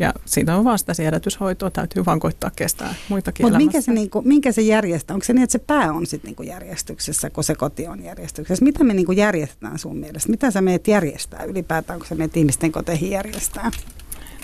[0.00, 4.22] Ja siitä on vaan sitä siedätyshoitoa, täytyy vaan koittaa kestää muitakin Mutta minkä se, niinku,
[4.22, 5.14] minkä se järjestää?
[5.14, 8.64] Onko se niin, että se pää on sitten niinku järjestyksessä, kun se koti on järjestyksessä?
[8.64, 10.30] Mitä me niinku järjestetään sun mielestä?
[10.30, 13.70] Mitä sä meet järjestää ylipäätään, kun sä meet ihmisten koteihin järjestää?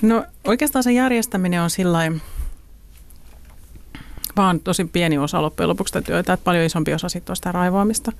[0.02, 2.12] No oikeastaan se järjestäminen on sillä
[4.36, 7.52] vaan tosi pieni osa loppujen lopuksi sitä työtä, että paljon isompi osa sitten on sitä
[7.52, 8.12] raivaamista.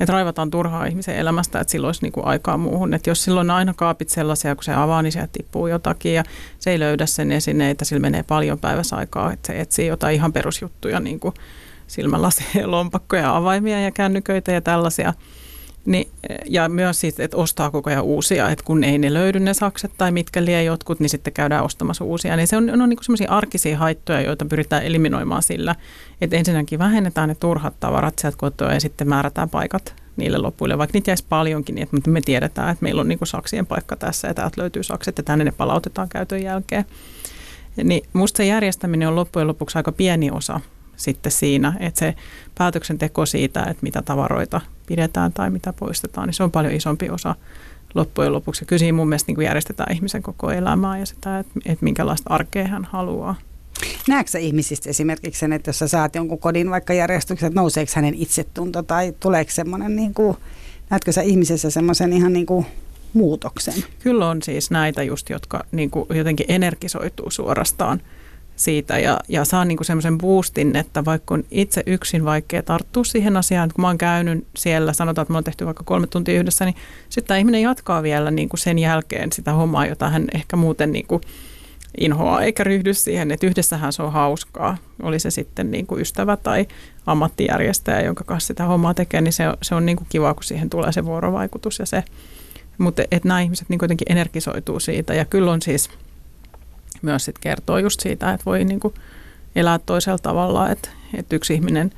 [0.00, 2.94] Että raivataan turhaa ihmisen elämästä, että silloin olisi niinku aikaa muuhun.
[2.94, 6.24] Että jos silloin aina kaapit sellaisia, kun se avaa, niin sieltä tippuu jotakin ja
[6.58, 10.32] se ei löydä sen esineitä, sillä menee paljon päivässä aikaa, että se etsii jotain ihan
[10.32, 11.34] perusjuttuja, niin kuin
[11.86, 15.14] silmälaseja, lompakkoja, avaimia ja kännyköitä ja tällaisia.
[15.88, 16.10] Niin,
[16.46, 19.90] ja myös siitä, että ostaa koko ajan uusia, että kun ei ne löydy ne sakset
[19.98, 22.36] tai mitkä lie jotkut, niin sitten käydään ostamassa uusia.
[22.36, 25.74] Niin se on, on niin semmoisia arkisia haittoja, joita pyritään eliminoimaan sillä,
[26.20, 30.96] että ensinnäkin vähennetään ne turhat tavarat sieltä kotoa ja sitten määrätään paikat niille lopuille, vaikka
[30.96, 34.34] niitä jäisi paljonkin, niin että me tiedetään, että meillä on niin saksien paikka tässä ja
[34.34, 36.84] täältä löytyy sakset ja tänne ne palautetaan käytön jälkeen.
[37.84, 40.60] Niin musta se järjestäminen on loppujen lopuksi aika pieni osa
[40.96, 42.14] sitten siinä, että se
[42.58, 47.34] päätöksenteko siitä, että mitä tavaroita pidetään tai mitä poistetaan, niin se on paljon isompi osa
[47.94, 48.64] loppujen lopuksi.
[48.64, 52.34] Kyllä siinä mun mielestä niin kuin järjestetään ihmisen koko elämää ja sitä, että, että minkälaista
[52.34, 53.34] arkea hän haluaa.
[54.08, 57.92] Näetkö sä ihmisistä esimerkiksi sen, että jos sä saat jonkun kodin vaikka järjestyksen, että nouseeko
[57.94, 60.36] hänen itsetunto tai tuleeko semmoinen, niin kuin,
[60.90, 62.66] näetkö sä ihmisessä semmoisen ihan niin kuin
[63.12, 63.74] muutoksen?
[63.98, 68.00] Kyllä on siis näitä just, jotka niin kuin jotenkin energisoituu suorastaan
[68.58, 73.36] siitä ja, ja saa niin semmoisen boostin, että vaikka on itse yksin vaikea tarttua siihen
[73.36, 76.64] asiaan, kun mä oon käynyt siellä, sanotaan, että mä oon tehty vaikka kolme tuntia yhdessä,
[76.64, 76.76] niin
[77.08, 80.92] sitten tämä ihminen jatkaa vielä niin kuin sen jälkeen sitä hommaa, jota hän ehkä muuten
[80.92, 81.22] niin kuin
[82.00, 84.76] inhoaa eikä ryhdy siihen, että yhdessähän se on hauskaa.
[85.02, 86.66] Oli se sitten niin kuin ystävä tai
[87.06, 90.44] ammattijärjestäjä, jonka kanssa sitä hommaa tekee, niin se, on, se on niin kuin kiva, kun
[90.44, 92.04] siihen tulee se vuorovaikutus ja se.
[92.78, 95.90] Mutta nämä ihmiset niin jotenkin energisoituu siitä ja kyllä on siis
[97.02, 98.94] myös sit kertoo just siitä, että voi niin kuin
[99.56, 101.90] elää toisella tavalla, että, että yksi ihminen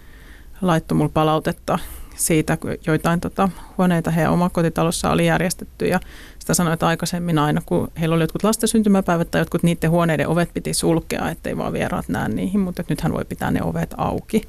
[0.62, 1.78] laittoi mulle palautetta
[2.16, 6.00] siitä, kun joitain tota, huoneita heidän omakotitalossa oli järjestetty ja
[6.38, 10.28] sitä sanoi, että aikaisemmin aina, kun heillä oli jotkut lasten syntymäpäivät tai jotkut niiden huoneiden
[10.28, 13.94] ovet piti sulkea, ettei vaan vieraat näe niihin, mutta nyt hän voi pitää ne ovet
[13.96, 14.42] auki.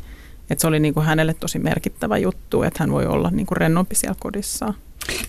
[0.49, 3.57] Että se oli niin kuin hänelle tosi merkittävä juttu, että hän voi olla niin kuin
[3.57, 4.73] rennompi siellä kodissaan.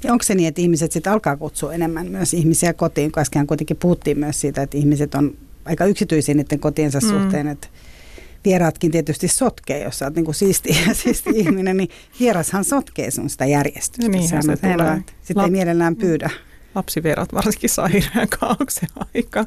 [0.04, 3.76] Ja onko se niin, että ihmiset sitten alkaa kutsua enemmän myös ihmisiä kotiin, koska kuitenkin
[3.76, 7.08] puhuttiin myös siitä, että ihmiset on aika yksityisiä niiden kotiensa mm.
[7.08, 7.68] suhteen, että
[8.44, 11.88] vieraatkin tietysti sotkee, jos sä oot niinku siisti, siisti ihminen, niin
[12.20, 14.10] vierashan sotkee sun sitä järjestystä.
[14.10, 15.02] Niin, se, se tulee.
[15.22, 16.30] Sitten ei mielellään pyydä.
[16.74, 19.44] Lapsivierat varsinkin saa hirveän kaauksen aika.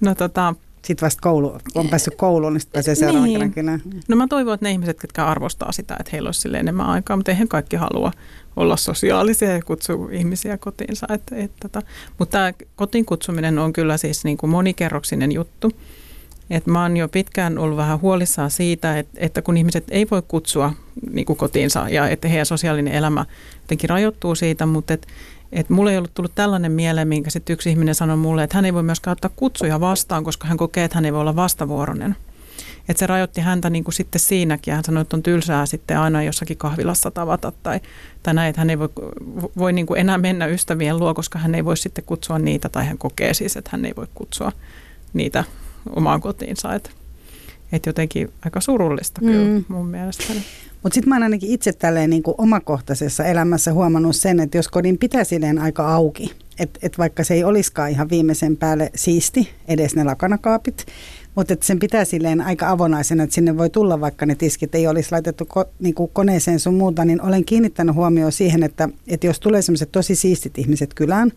[0.00, 4.02] No tota, sitten vasta koulu, on päässyt kouluun, niin sitten pääsee seuraavana niin.
[4.08, 7.16] No mä toivon, että ne ihmiset, jotka arvostaa sitä, että heillä olisi sille enemmän aikaa,
[7.16, 8.12] mutta eihän kaikki halua
[8.56, 11.06] olla sosiaalisia ja kutsua ihmisiä kotiinsa.
[11.10, 11.82] Että, et, tota.
[12.18, 15.72] Mutta tämä kotiin kutsuminen on kyllä siis niin kuin monikerroksinen juttu.
[16.50, 20.22] Et mä oon jo pitkään ollut vähän huolissaan siitä, että, että kun ihmiset ei voi
[20.28, 20.72] kutsua
[21.10, 23.24] niin kuin kotiinsa ja että heidän sosiaalinen elämä
[23.62, 25.08] jotenkin rajoittuu siitä, mutta että
[25.52, 28.64] et mulle ei ollut tullut tällainen mieleen, minkä sitten yksi ihminen sanoi mulle, että hän
[28.64, 32.16] ei voi myöskään ottaa kutsuja vastaan, koska hän kokee, että hän ei voi olla vastavuoroinen.
[32.88, 34.74] Että se rajoitti häntä niin kuin sitten siinäkin.
[34.74, 37.80] Hän sanoi, että on tylsää sitten aina jossakin kahvilassa tavata tai,
[38.22, 38.88] tai näin, että hän ei voi,
[39.56, 42.86] voi niin kuin enää mennä ystävien luo, koska hän ei voi sitten kutsua niitä tai
[42.86, 44.52] hän kokee siis, että hän ei voi kutsua
[45.12, 45.44] niitä
[45.96, 46.74] omaan kotiinsa.
[46.74, 46.90] Että,
[47.72, 49.26] että jotenkin aika surullista mm.
[49.26, 50.42] kyllä mun mielestäni.
[50.82, 54.68] Mutta sitten mä oon ainakin itse tälleen niin kuin omakohtaisessa elämässä huomannut sen, että jos
[54.68, 59.50] kodin pitää silleen aika auki, että et vaikka se ei olisikaan ihan viimeisen päälle siisti,
[59.68, 60.86] edes ne lakanakaapit,
[61.34, 64.86] mutta että sen pitää silleen aika avonaisena, että sinne voi tulla vaikka ne tiskit, ei
[64.86, 69.26] olisi laitettu ko, niin kuin koneeseen sun muuta, niin olen kiinnittänyt huomioon siihen, että, että
[69.26, 71.32] jos tulee sellaiset tosi siistit ihmiset kylään,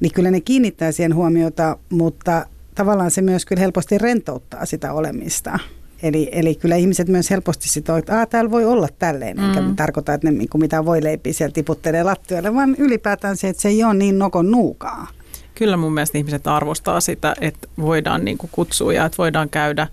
[0.00, 2.46] niin kyllä ne kiinnittää siihen huomiota, mutta
[2.78, 5.58] tavallaan se myös kyllä helposti rentouttaa sitä olemista.
[6.02, 9.48] Eli, eli kyllä ihmiset myös helposti sitoo, että täällä voi olla tälleen, mm.
[9.48, 13.62] eikä tarkoita, että ne niin mitä voi leipiä siellä tiputtelee lattioille, vaan ylipäätään se, että
[13.62, 15.06] se ei ole niin nokon nuukaa.
[15.54, 19.86] Kyllä mun mielestä ihmiset arvostaa sitä, että voidaan niin kuin kutsua ja että voidaan käydä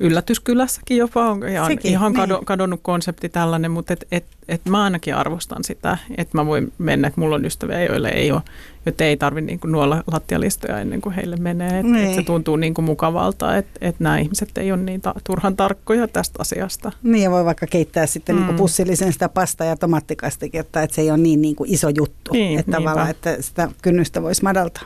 [0.00, 2.44] yllätyskylässäkin jopa on ihan, Sekin, ihan niin.
[2.44, 7.08] kadonnut konsepti tällainen, mutta et, et, et mä ainakin arvostan sitä, että mä voin mennä,
[7.08, 8.42] että mulla on ystäviä, joille ei ole,
[8.86, 11.78] jotta ei tarvitse niin nuolla lattialistoja ennen kuin heille menee.
[11.80, 12.08] Että niin.
[12.08, 15.56] et se tuntuu niin kuin mukavalta, että et nämä ihmiset ei ole niin ta- turhan
[15.56, 16.92] tarkkoja tästä asiasta.
[17.02, 18.38] Niin ja voi vaikka keittää sitten mm.
[18.38, 21.88] niin kuin pussillisen sitä pasta ja tomattikastiketta, että se ei ole niin, niin kuin iso
[21.88, 24.82] juttu, niin, että tavallaan, että sitä kynnystä voisi madaltaa.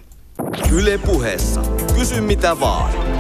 [0.73, 1.63] Yle puheessa.
[1.95, 3.20] Kysy mitä vaan.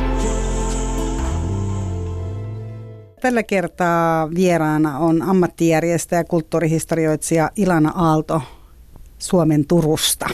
[3.20, 8.42] Tällä kertaa vieraana on ammattijärjestäjä ja kulttuurihistorioitsija Ilana Aalto
[9.18, 10.26] Suomen Turusta.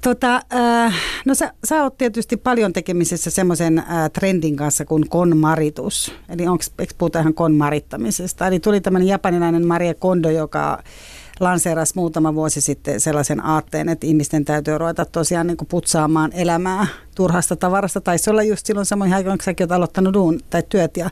[0.00, 0.94] Tota, äh,
[1.24, 6.12] no sä, sä oot tietysti paljon tekemisissä semmoisen äh, trendin kanssa kuin konmaritus.
[6.28, 6.64] Eli onko
[6.98, 8.46] puhutaan ihan konmarittamisesta?
[8.46, 10.82] Eli tuli tämmöinen japanilainen Maria Kondo, joka
[11.40, 16.86] lanseerasi muutama vuosi sitten sellaisen aatteen, että ihmisten täytyy ruveta tosiaan niin kuin putsaamaan elämää
[17.14, 18.00] turhasta tavarasta.
[18.00, 20.96] Taisi olla just silloin samoin aikaan, kun säkin olet aloittanut duun tai työt.
[20.96, 21.10] Ja,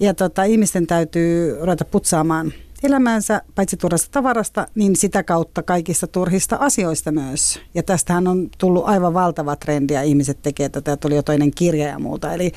[0.00, 6.56] ja tota, ihmisten täytyy ruveta putsaamaan elämäänsä paitsi turhasta tavarasta, niin sitä kautta kaikista turhista
[6.60, 7.60] asioista myös.
[7.74, 11.86] Ja tästähän on tullut aivan valtava trendi ja ihmiset tekee tätä tuli jo toinen kirja
[11.86, 12.34] ja muuta.
[12.34, 12.52] Eli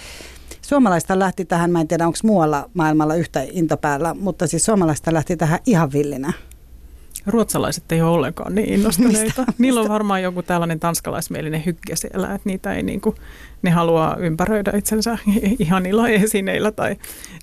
[0.61, 5.37] suomalaista lähti tähän, mä en tiedä onko muualla maailmalla yhtä intopäällä, mutta siis suomalaista lähti
[5.37, 6.33] tähän ihan villinä.
[7.25, 9.21] Ruotsalaiset ei ole ollenkaan niin innostuneita.
[9.23, 9.45] Mistä?
[9.57, 13.15] Niillä on varmaan joku tällainen tanskalaismielinen hykkä siellä, että niitä ei niin kuin,
[13.61, 15.17] ne haluaa ympäröidä itsensä
[15.59, 16.95] ihanilla esineillä tai,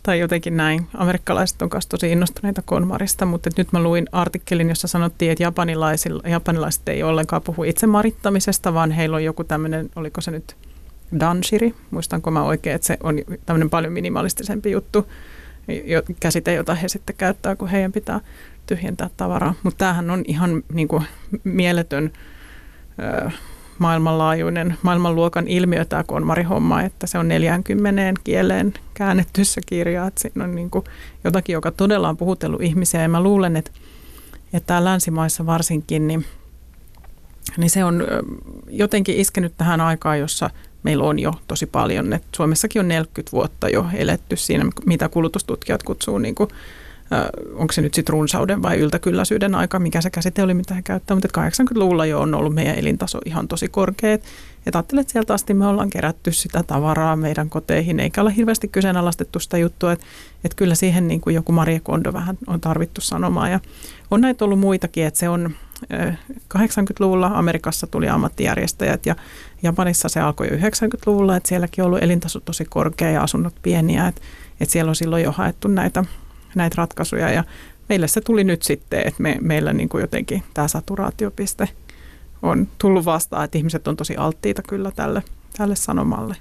[0.03, 0.87] tai jotenkin näin.
[0.95, 5.45] Amerikkalaiset on myös tosi innostuneita konmarista, mutta nyt mä luin artikkelin, jossa sanottiin, että
[6.25, 10.57] japanilaiset ei ollenkaan puhu itsemarittamisesta, vaan heillä on joku tämmöinen, oliko se nyt
[11.21, 15.07] danshiri, muistanko mä oikein, että se on tämmöinen paljon minimalistisempi juttu,
[16.21, 18.21] käsite, jota he sitten käyttää, kun heidän pitää
[18.68, 19.54] tyhjentää tavaraa.
[19.62, 21.04] Mutta tämähän on ihan niin kuin,
[21.44, 22.12] mieletön
[23.24, 23.31] ö,
[23.78, 30.07] maailmanlaajuinen, maailmanluokan ilmiö tämä konmarihomma, että se on 40 kieleen käännetty se kirja.
[30.07, 30.85] Että siinä on niin kuin
[31.24, 33.70] jotakin, joka todella on puhutellut ihmisiä ja mä luulen, että,
[34.52, 36.24] että länsimaissa varsinkin, niin,
[37.57, 38.07] niin se on
[38.68, 40.50] jotenkin iskenyt tähän aikaan, jossa
[40.83, 42.12] meillä on jo tosi paljon.
[42.12, 46.50] Et Suomessakin on 40 vuotta jo eletty siinä, mitä kulutustutkijat kutsuu niin kuin
[47.55, 51.14] onko se nyt sitten runsauden vai yltäkylläisyyden aika, mikä se käsite oli, mitä he käyttää,
[51.14, 54.18] mutta 80-luvulla jo on ollut meidän elintaso ihan tosi korkea.
[54.66, 58.68] Et ajattelen, että sieltä asti me ollaan kerätty sitä tavaraa meidän koteihin, eikä ole hirveästi
[58.68, 60.07] kyseenalaistettu sitä juttua, että,
[60.44, 63.51] että kyllä siihen niin kuin joku Marie Kondo vähän on tarvittu sanomaan.
[63.51, 63.61] Ja
[64.11, 65.55] on näitä ollut muitakin, että se on
[66.55, 69.16] 80-luvulla Amerikassa tuli ammattijärjestäjät ja
[69.62, 74.07] Japanissa se alkoi jo 90-luvulla, että sielläkin on ollut elintaso tosi korkea ja asunnot pieniä,
[74.07, 74.21] että,
[74.61, 76.05] että siellä on silloin jo haettu näitä
[76.59, 77.44] näitä ratkaisuja ja
[77.88, 81.68] meille se tuli nyt sitten, että me, meillä niin kuin jotenkin tämä saturaatiopiste
[82.42, 85.23] on tullut vastaan, että ihmiset on tosi alttiita kyllä tälle,
[85.57, 86.37] tälle sanomalle.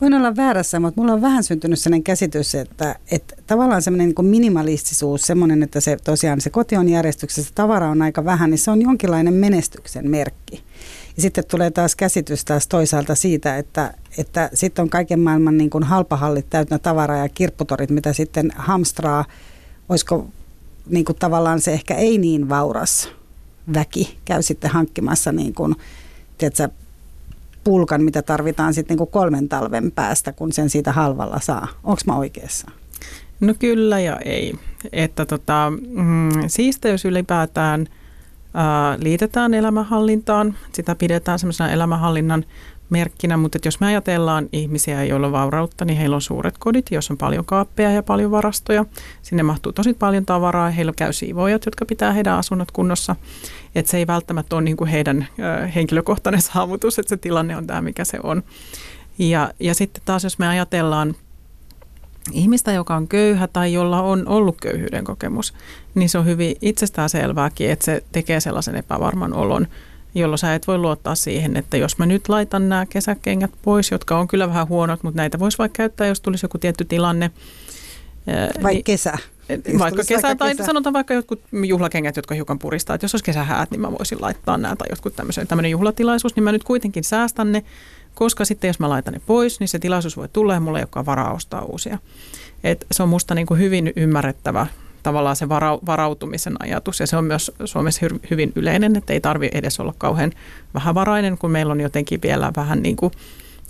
[0.00, 4.26] Voin olla väärässä, mutta mulla on vähän syntynyt sellainen käsitys, että, että tavallaan semmoinen niin
[4.26, 8.70] minimalistisuus, semmoinen, että se tosiaan se koti on järjestyksessä, tavara on aika vähän, niin se
[8.70, 10.64] on jonkinlainen menestyksen merkki.
[11.16, 15.70] Ja sitten tulee taas käsitys taas toisaalta siitä, että, että sitten on kaiken maailman niin
[15.70, 19.24] kuin halpahallit täytänä tavaraa ja kirpputorit, mitä sitten hamstraa,
[19.88, 20.28] olisiko
[20.86, 23.08] niin kuin tavallaan se ehkä ei niin vauras
[23.74, 25.76] väki käy sitten hankkimassa niin kuin,
[26.38, 26.68] tiedätkö,
[27.64, 31.68] pulkan, mitä tarvitaan sitten niin kolmen talven päästä, kun sen siitä halvalla saa.
[31.84, 32.70] Onko mä oikeassa?
[33.40, 34.54] No kyllä ja ei.
[34.92, 37.86] Että tota, mm, siisteys ylipäätään–
[38.98, 40.54] liitetään elämänhallintaan.
[40.72, 42.44] Sitä pidetään semmoisena elämänhallinnan
[42.90, 47.10] merkkinä, mutta jos me ajatellaan ihmisiä, joilla on vaurautta, niin heillä on suuret kodit, jos
[47.10, 48.84] on paljon kaappeja ja paljon varastoja.
[49.22, 50.70] Sinne mahtuu tosi paljon tavaraa.
[50.70, 53.16] Heillä käy siivoojat, jotka pitää heidän asunnot kunnossa.
[53.74, 55.26] Et se ei välttämättä ole niin kuin heidän
[55.74, 58.42] henkilökohtainen saavutus, että se tilanne on tämä, mikä se on.
[59.18, 61.14] Ja, ja sitten taas, jos me ajatellaan
[62.32, 65.54] ihmistä, joka on köyhä tai jolla on ollut köyhyyden kokemus,
[65.94, 69.66] niin se on hyvin itsestäänselvääkin, että se tekee sellaisen epävarman olon,
[70.14, 74.18] jolloin sä et voi luottaa siihen, että jos mä nyt laitan nämä kesäkengät pois, jotka
[74.18, 77.30] on kyllä vähän huonot, mutta näitä voisi vaikka käyttää, jos tulisi joku tietty tilanne.
[78.62, 79.18] Vai niin, kesä.
[79.78, 80.66] Vaikka kesä, vaikka tai kesä.
[80.66, 84.58] sanotaan vaikka jotkut juhlakengät, jotka hiukan puristaa, että jos olisi kesähäät, niin mä voisin laittaa
[84.58, 87.64] nämä tai jotkut tämmöisen, tämmöinen juhlatilaisuus, niin mä nyt kuitenkin säästän ne
[88.14, 90.82] koska sitten jos mä laitan ne pois, niin se tilaisuus voi tulla ja mulla ei
[90.82, 91.98] olekaan varaa ostaa uusia.
[92.64, 94.66] Et se on musta niin kuin hyvin ymmärrettävä
[95.02, 95.48] tavallaan se
[95.86, 100.32] varautumisen ajatus ja se on myös Suomessa hyvin yleinen, että ei tarvi edes olla kauhean
[100.74, 103.12] vähävarainen, kun meillä on jotenkin vielä vähän niin kuin,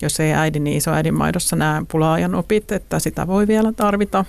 [0.03, 4.25] jos ei äidin, niin isoäidin maidossa nämä pulaajan opit, että sitä voi vielä tarvita.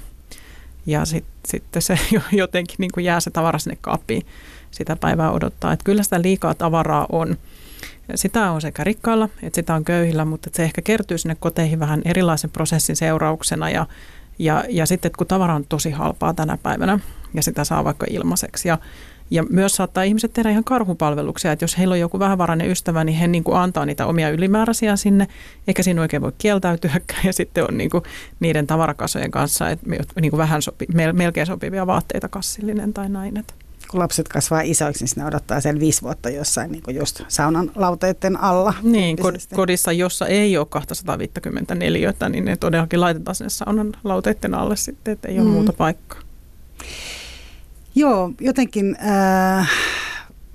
[0.85, 1.99] Ja sitten sit se
[2.31, 4.25] jotenkin niin kuin jää se tavara sinne kaappiin
[4.71, 5.73] sitä päivää odottaa.
[5.73, 7.37] Että kyllä sitä liikaa tavaraa on.
[8.15, 12.01] Sitä on sekä rikkailla että sitä on köyhillä, mutta se ehkä kertyy sinne koteihin vähän
[12.05, 13.85] erilaisen prosessin seurauksena ja,
[14.39, 16.99] ja, ja sitten kun tavara on tosi halpaa tänä päivänä
[17.33, 18.77] ja sitä saa vaikka ilmaiseksi ja
[19.31, 23.17] ja myös saattaa ihmiset tehdä ihan karhupalveluksia, että jos heillä on joku vähävarainen ystävä, niin
[23.17, 25.27] he niin kuin antaa niitä omia ylimääräisiä sinne,
[25.67, 27.21] eikä siinä oikein voi kieltäytyäkään.
[27.23, 28.03] Ja sitten on niin kuin
[28.39, 29.89] niiden tavarakasojen kanssa että
[30.21, 33.37] niin kuin vähän sopi, melkein sopivia vaatteita kassillinen tai näin.
[33.37, 33.53] Että
[33.91, 37.71] kun lapset kasvaa isoiksi, niin ne odottaa sen viisi vuotta jossain niin kuin just saunan
[37.75, 38.73] lauteiden alla.
[38.81, 39.17] Niin,
[39.55, 45.27] kodissa, jossa ei ole 254, niin ne todellakin laitetaan sinne saunan lauteiden alle sitten, että
[45.27, 45.53] ei ole mm.
[45.53, 46.19] muuta paikkaa.
[47.95, 49.69] Joo, jotenkin äh,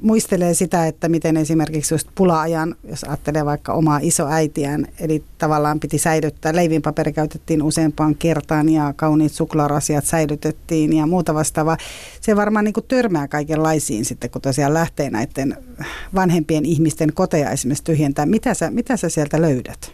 [0.01, 5.99] muistelee sitä, että miten esimerkiksi just pula-ajan, jos ajattelee vaikka omaa isoäitiään, eli tavallaan piti
[5.99, 11.77] säilyttää, leivinpaperi käytettiin useampaan kertaan ja kauniit suklaarasiat säilytettiin ja muuta vastaavaa.
[12.21, 15.57] Se varmaan niin kuin törmää kaikenlaisiin sitten, kun tosiaan lähtee näiden
[16.15, 18.27] vanhempien ihmisten koteja esimerkiksi tyhjentää.
[18.27, 19.93] Mitä sä, mitä sä sieltä löydät?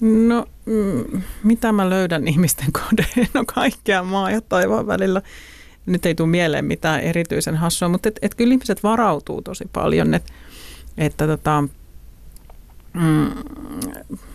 [0.00, 3.28] No, mm, mitä mä löydän ihmisten kodeen?
[3.34, 5.22] No kaikkea maa ja taivaan välillä
[5.88, 10.14] nyt ei tule mieleen mitään erityisen hassua, mutta et, et kyllä ihmiset varautuu tosi paljon,
[10.14, 10.24] et,
[10.98, 11.64] että tota,
[12.94, 13.30] mm,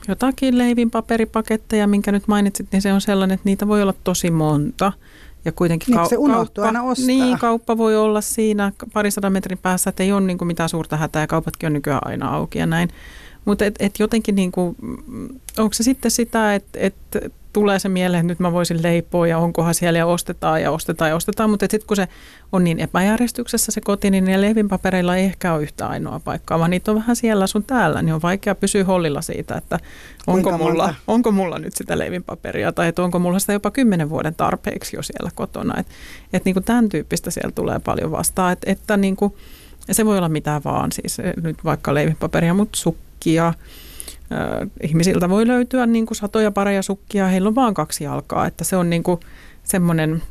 [0.07, 4.93] jotakin leivinpaperipaketteja, minkä nyt mainitsit, niin se on sellainen, että niitä voi olla tosi monta.
[5.45, 7.07] Ja kuitenkin niin, kau- se kauppa, aina ostaa.
[7.07, 10.97] Niin, kauppa voi olla siinä parisadan metrin päässä, että ei ole niin kuin mitään suurta
[10.97, 12.89] hätää ja kaupatkin on nykyään aina auki ja näin.
[13.45, 14.75] Mutta et, et jotenkin, niin kuin,
[15.57, 16.95] onko se sitten sitä, että et
[17.53, 21.09] tulee se mieleen, että nyt mä voisin leipoa ja onkohan siellä ja ostetaan ja ostetaan
[21.09, 22.07] ja ostetaan, mutta sitten kun se
[22.51, 26.69] on niin epäjärjestyksessä se koti, niin ne leivinpapereilla ei ehkä ole yhtä ainoa paikkaa, vaan
[26.69, 29.79] niitä on vähän siellä sun täällä, niin on vaikea pysyä hollilla siitä, että
[30.27, 34.35] onko mulla, onko mulla nyt sitä leivinpaperia tai että onko mulla sitä jopa kymmenen vuoden
[34.35, 35.79] tarpeeksi jo siellä kotona.
[35.79, 35.93] Että
[36.33, 39.33] et niin kuin tämän tyyppistä siellä tulee paljon vastaan, että, että niin kuin,
[39.91, 42.79] se voi olla mitä vaan, siis nyt vaikka leivinpaperia, mutta
[43.23, 43.53] sukkia,
[44.83, 48.77] ihmisiltä voi löytyä niin kuin satoja pareja sukkia, heillä on vaan kaksi jalkaa, että se
[48.77, 49.19] on niin kuin
[49.63, 50.23] semmoinen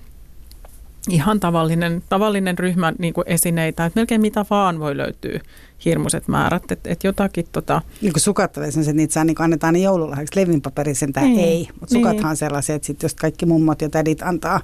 [1.10, 5.40] ihan tavallinen, tavallinen ryhmä niin kuin esineitä, että melkein mitä vaan voi löytyä
[5.84, 7.82] hirmuiset määrät, että et jotakin tota...
[8.02, 11.68] Niin kuin sukat että niitä saa, niin kuin annetaan ne joululahjaksi, levinpaperi sentään niin, ei,
[11.80, 12.36] mutta sukathan niin.
[12.36, 14.60] sellaisia, että sit jos kaikki mummot ja tädit antaa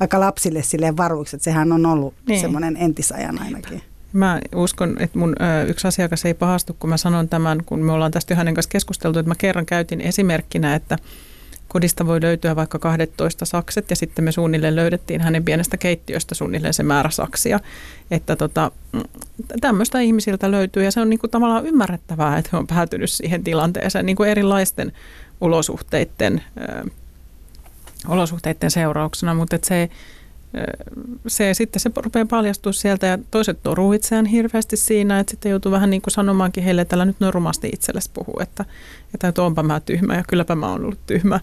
[0.00, 2.40] vaikka lapsille silleen varuiksi, että sehän on ollut niin.
[2.40, 3.82] semmoinen entisajan ainakin.
[4.14, 7.92] Mä uskon, että mun ö, yksi asiakas ei pahastu, kun mä sanon tämän, kun me
[7.92, 10.98] ollaan tästä hänen kanssa keskusteltu, että mä kerran käytin esimerkkinä, että
[11.68, 16.74] kodista voi löytyä vaikka 12 sakset ja sitten me suunnilleen löydettiin hänen pienestä keittiöstä suunnilleen
[16.74, 17.60] se määrä saksia.
[18.10, 18.70] Että tota,
[19.60, 24.06] tämmöistä ihmisiltä löytyy ja se on niinku tavallaan ymmärrettävää, että he on päätynyt siihen tilanteeseen
[24.06, 24.92] niinku erilaisten
[25.40, 26.90] olosuhteiden, ö,
[28.08, 29.90] olosuhteiden seurauksena, mutta se
[31.26, 35.72] se sitten se rupeaa paljastua sieltä ja toiset toruu itseään hirveästi siinä, että sitten joutuu
[35.72, 38.64] vähän niin kuin sanomaankin heille, että älä nyt noin rumasti itsellesi puhua, että,
[39.14, 41.40] että onpa mä tyhmä ja kylläpä mä oon ollut tyhmä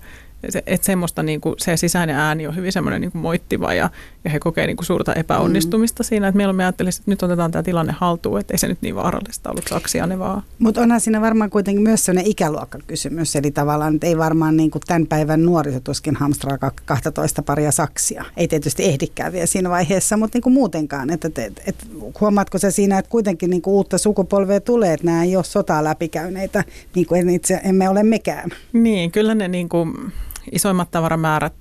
[0.50, 3.90] se, että semmoista niin kuin, se sisäinen ääni on hyvin semmoinen niin kuin moittiva ja,
[4.24, 6.08] ja he kokee niin kuin suurta epäonnistumista mm.
[6.08, 8.96] siinä, että me ajattelisi, että nyt otetaan tämä tilanne haltuun, että ei se nyt niin
[8.96, 10.44] vaarallista ollut saksia ne vaan.
[10.60, 14.82] Mutta onhan siinä varmaan kuitenkin myös sellainen ikäluokkakysymys, eli tavallaan että ei varmaan niin kuin
[14.88, 18.26] tämän päivän nuoriso tuskin hamstraa 12 paria saksia.
[18.38, 21.10] Ei tietysti ehdikään vielä siinä vaiheessa, mutta niin kuin muutenkaan.
[21.10, 21.86] Että, että, että, että
[22.22, 25.84] huomaatko se siinä, että kuitenkin niin kuin uutta sukupolvea tulee, että nämä ei ole sotaa
[25.84, 26.64] läpikäyneitä,
[26.96, 28.50] niin kuin itse emme ole mekään.
[28.74, 30.12] Niin, kyllä ne niin kuin
[30.52, 31.54] isoimmat tavaramäärät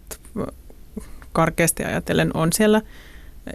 [1.32, 2.82] karkeasti ajatellen on siellä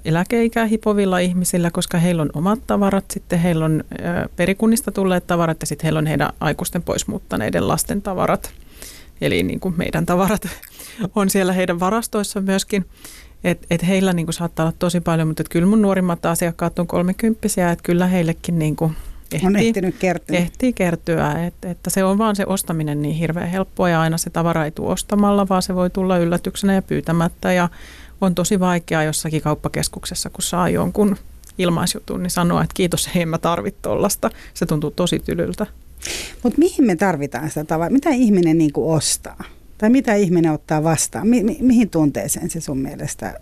[0.06, 3.84] eläkeikää hipovilla ihmisillä, koska heillä on omat tavarat, sitten heillä on
[4.36, 8.54] perikunnista tulleet tavarat ja sitten heillä on heidän aikuisten poismuuttaneiden lasten tavarat.
[9.22, 10.48] Eli niin kuin meidän tavarat
[11.16, 12.86] on siellä heidän varastoissa myöskin.
[13.44, 16.88] Et, et heillä niin kuin saattaa olla tosi paljon, mutta kyllä mun nuorimmat asiakkaat on
[16.88, 18.96] kolmekymppisiä, että kyllä heillekin niin kuin
[19.36, 20.38] ehtii, on ehtinyt kertyä.
[20.38, 24.30] Ehtii kertyä, että, että se on vaan se ostaminen niin hirveän helppoa ja aina se
[24.30, 27.70] tavara ei tule ostamalla, vaan se voi tulla yllätyksenä ja pyytämättä ja
[28.22, 31.18] on tosi vaikeaa jossakin kauppakeskuksessa, kun saa jonkun
[31.58, 34.30] ilmaisjutun, niin sanoa, että kiitos, ei mä tarvitse tuollaista.
[34.54, 35.66] Se tuntuu tosi tylyltä.
[36.44, 37.90] Mutta mihin me tarvitaan sitä tavaraa?
[37.90, 39.44] Mitä ihminen niinku ostaa?
[39.78, 41.28] Tai mitä ihminen ottaa vastaan?
[41.28, 43.40] Mi- mi- mihin tunteeseen se sun mielestä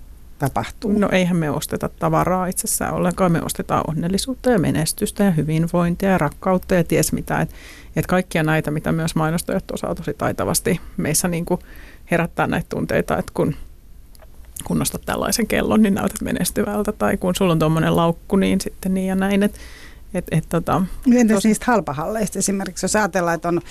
[0.50, 0.92] tapahtuu?
[0.92, 3.32] No eihän me osteta tavaraa itsessään ollenkaan.
[3.32, 7.42] Me ostetaan onnellisuutta ja menestystä ja hyvinvointia ja rakkautta ja ties mitä.
[7.42, 7.50] Et,
[7.96, 11.60] et kaikkia näitä, mitä myös mainostajat osaa tosi taitavasti meissä niin kuin
[12.12, 13.56] herättää näitä tunteita, että kun
[14.64, 19.08] kun tällaisen kellon, niin näytät menestyvältä, tai kun sulla on tuommoinen laukku, niin sitten niin
[19.08, 19.44] ja näin.
[19.44, 19.56] Et,
[20.14, 20.82] et, et, tota,
[21.16, 21.44] Entäs tos...
[21.46, 23.62] niistä halpahalleista esimerkiksi, jos ajatellaan, että on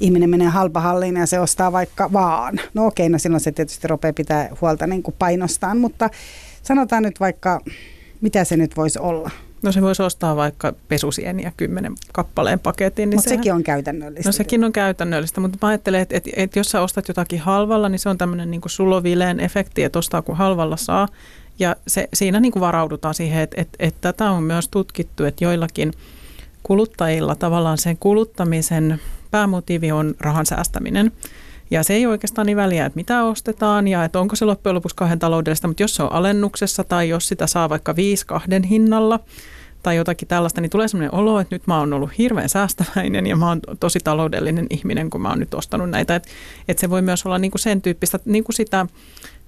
[0.00, 2.60] ihminen menee halpahalliin ja se ostaa vaikka vaan.
[2.74, 6.10] No okei, no silloin se tietysti rupeaa pitää huolta niin kuin painostaan, mutta
[6.62, 7.60] sanotaan nyt vaikka,
[8.20, 9.30] mitä se nyt voisi olla?
[9.62, 13.10] No se voisi ostaa vaikka pesusieniä kymmenen kappaleen paketin.
[13.10, 14.28] Niin mutta sehän, sekin on käytännöllistä.
[14.28, 17.88] No sekin on käytännöllistä, mutta mä ajattelen, että, että, että jos sä ostat jotakin halvalla,
[17.88, 21.08] niin se on tämmöinen niin sulovileen efekti, että ostaa kun halvalla saa.
[21.58, 25.44] Ja se, siinä niin kuin varaudutaan siihen, että, että, että tätä on myös tutkittu, että
[25.44, 25.92] joillakin
[26.62, 29.00] kuluttajilla tavallaan sen kuluttamisen
[29.34, 31.12] päämotiivi on rahan säästäminen.
[31.70, 34.96] Ja se ei oikeastaan niin väliä, että mitä ostetaan ja että onko se loppujen lopuksi
[34.96, 39.20] kahden taloudellista, mutta jos se on alennuksessa tai jos sitä saa vaikka viisi kahden hinnalla
[39.82, 43.36] tai jotakin tällaista, niin tulee sellainen olo, että nyt mä oon ollut hirveän säästäväinen ja
[43.36, 46.16] mä oon tosi taloudellinen ihminen, kun mä oon nyt ostanut näitä.
[46.16, 46.28] Että
[46.68, 48.86] et se voi myös olla niinku sen tyyppistä niinku sitä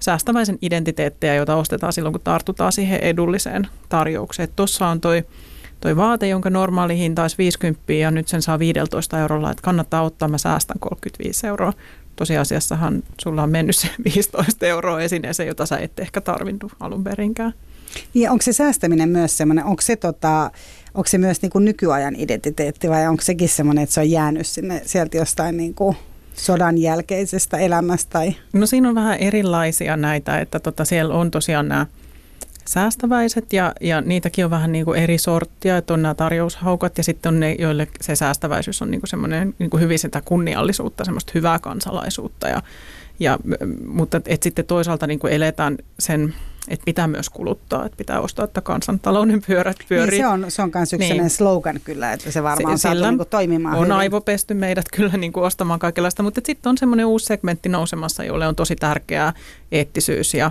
[0.01, 4.49] säästäväisen identiteettiä, jota ostetaan silloin, kun tartutaan siihen edulliseen tarjoukseen.
[4.57, 5.25] Tuossa on toi,
[5.81, 10.03] toi vaate, jonka normaali hinta olisi 50 ja nyt sen saa 15 eurolla, että kannattaa
[10.03, 11.72] ottaa, mä säästän 35 euroa.
[12.16, 17.55] Tosiasiassahan sulla on mennyt se 15 euroa esineeseen, jota sä et ehkä tarvinnut alun perinkään.
[18.14, 20.51] Ja onko se säästäminen myös semmoinen, onko se, tota,
[20.95, 24.47] onko se myös niin kuin nykyajan identiteetti vai onko sekin semmoinen, että se on jäänyt
[24.47, 25.97] sinne sieltä jostain niin kuin
[26.35, 28.11] sodan jälkeisestä elämästä?
[28.11, 28.35] Tai?
[28.53, 31.87] No siinä on vähän erilaisia näitä, että tota, siellä on tosiaan nämä
[32.69, 37.05] säästäväiset ja, ja niitäkin on vähän niin kuin eri sorttia, että on nämä tarjoushaukat ja
[37.05, 41.05] sitten on ne, joille se säästäväisyys on niin kuin semmoinen niin kuin hyvin sitä kunniallisuutta,
[41.05, 42.62] semmoista hyvää kansalaisuutta ja,
[43.21, 43.39] ja
[43.87, 46.35] mutta et, sitten toisaalta niin kuin eletään sen
[46.69, 50.11] että pitää myös kuluttaa, että pitää ostaa, että kansantalouden pyörät pyörii.
[50.11, 51.31] Niin se on, se on myös yksi niin.
[51.31, 53.93] slogan kyllä, että se varmaan se, saatu niin toimimaan On hyvin.
[53.93, 58.47] aivopesty meidät kyllä niin kuin ostamaan kaikenlaista, mutta sitten on semmoinen uusi segmentti nousemassa, jolle
[58.47, 59.33] on tosi tärkeää
[59.73, 60.51] eettisyys ja,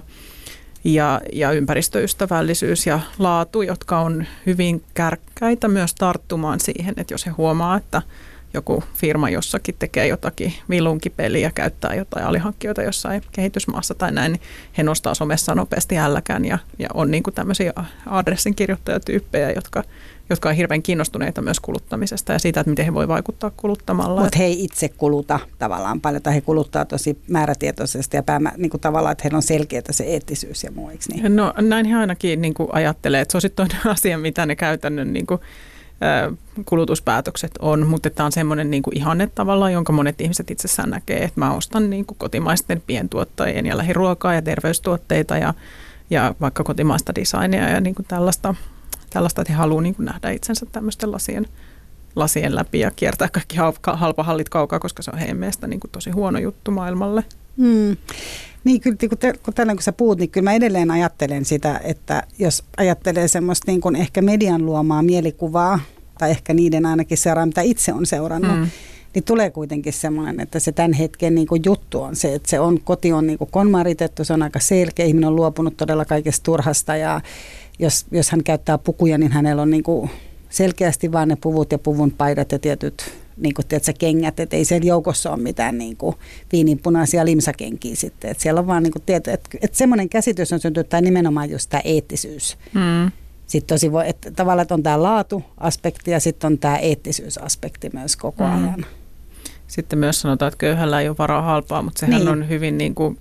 [0.85, 7.31] ja, ja ympäristöystävällisyys ja laatu, jotka on hyvin kärkkäitä myös tarttumaan siihen, että jos he
[7.31, 8.01] huomaa, että–
[8.55, 14.41] joku firma jossakin tekee jotakin vilunkipeliä, käyttää jotain alihankkijoita jossain kehitysmaassa tai näin, niin
[14.77, 17.73] he nostaa somessa nopeasti älläkään ja, ja on niin tämmöisiä
[18.05, 19.83] adressin kirjoittajatyyppejä, jotka,
[20.29, 24.21] jotka on hirveän kiinnostuneita myös kuluttamisesta ja siitä, että miten he voi vaikuttaa kuluttamalla.
[24.21, 28.69] Mutta he ei itse kuluta tavallaan paljon, tai he kuluttaa tosi määrätietoisesti ja päämä, niin
[28.69, 31.35] kuin tavallaan, että heillä on selkeää se eettisyys ja muu, niin?
[31.35, 34.55] No näin he ainakin niin kuin ajattelee, että se on sitten toinen asia, mitä ne
[34.55, 35.41] käytännön niin kuin
[36.65, 41.23] kulutuspäätökset on, mutta tämä on semmoinen niin kuin ihanne tavallaan, jonka monet ihmiset itsessään näkee,
[41.23, 45.53] että mä ostan niin kuin kotimaisten pientuottajien ja lähiruokaa ja terveystuotteita ja,
[46.09, 48.55] ja vaikka kotimaista designia ja niin kuin tällaista,
[49.15, 51.47] tällaista, että he haluaa niin kuin nähdä itsensä tämmöisten lasien,
[52.15, 53.57] lasien läpi ja kiertää kaikki
[53.93, 57.23] halpahallit kaukaa, koska se on heidän mielestä niin kuin tosi huono juttu maailmalle.
[57.57, 57.97] Hmm.
[58.63, 61.81] Niin kyllä, kun, te, kun tällä kun sä puhut, niin kyllä mä edelleen ajattelen sitä,
[61.83, 65.79] että jos ajattelee semmoista niin kuin ehkä median luomaa mielikuvaa,
[66.17, 68.67] tai ehkä niiden ainakin seuraa, mitä itse on seurannut, mm.
[69.13, 72.59] niin tulee kuitenkin semmoinen, että se tämän hetken niin kuin juttu on se, että se
[72.59, 76.43] on, koti on niin kuin konmaritettu, se on aika selkeä, ihminen on luopunut todella kaikesta
[76.43, 77.21] turhasta ja
[77.79, 80.09] jos, jos hän käyttää pukuja, niin hänellä on niin kuin
[80.49, 84.65] selkeästi vain ne puvut ja puvun paidat ja tietyt niin kuin, tiedätkö, kengät, että ei
[84.65, 86.15] siellä joukossa ole mitään niin kuin,
[86.51, 88.31] viininpunaisia limsakenkiä sitten.
[88.31, 91.49] Että siellä on vaan niin kuin, tieto, että, että semmoinen käsitys on syntynyt, tai nimenomaan
[91.49, 92.57] just tämä eettisyys.
[92.73, 93.11] Mm.
[93.47, 98.15] Sitten tosi voi, että tavallaan että on tämä laatuaspekti ja sitten on tämä eettisyysaspekti myös
[98.15, 98.53] koko mm.
[98.53, 98.85] ajan.
[99.67, 102.29] Sitten myös sanotaan, että köyhällä ei ole varaa halpaa, mutta sehän niin.
[102.29, 103.17] on hyvin niin kuin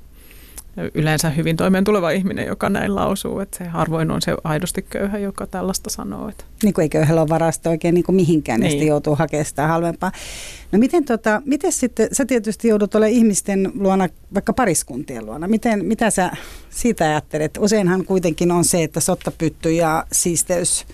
[0.94, 3.40] yleensä hyvin toimeen tuleva ihminen, joka näin lausuu.
[3.40, 6.28] Että se harvoin on se aidosti köyhä, joka tällaista sanoo.
[6.28, 6.44] Että.
[6.62, 8.78] Niin kuin ei köyhällä ole varasta oikein niin kuin mihinkään, niin.
[8.78, 10.12] niin joutuu hakemaan sitä halvempaa.
[10.72, 15.48] No miten, tota, miten sitten, sä tietysti joudut olemaan ihmisten luona, vaikka pariskuntien luona.
[15.48, 16.30] Miten, mitä sä
[16.70, 17.58] siitä ajattelet?
[17.60, 20.86] Useinhan kuitenkin on se, että sottapytty ja siisteys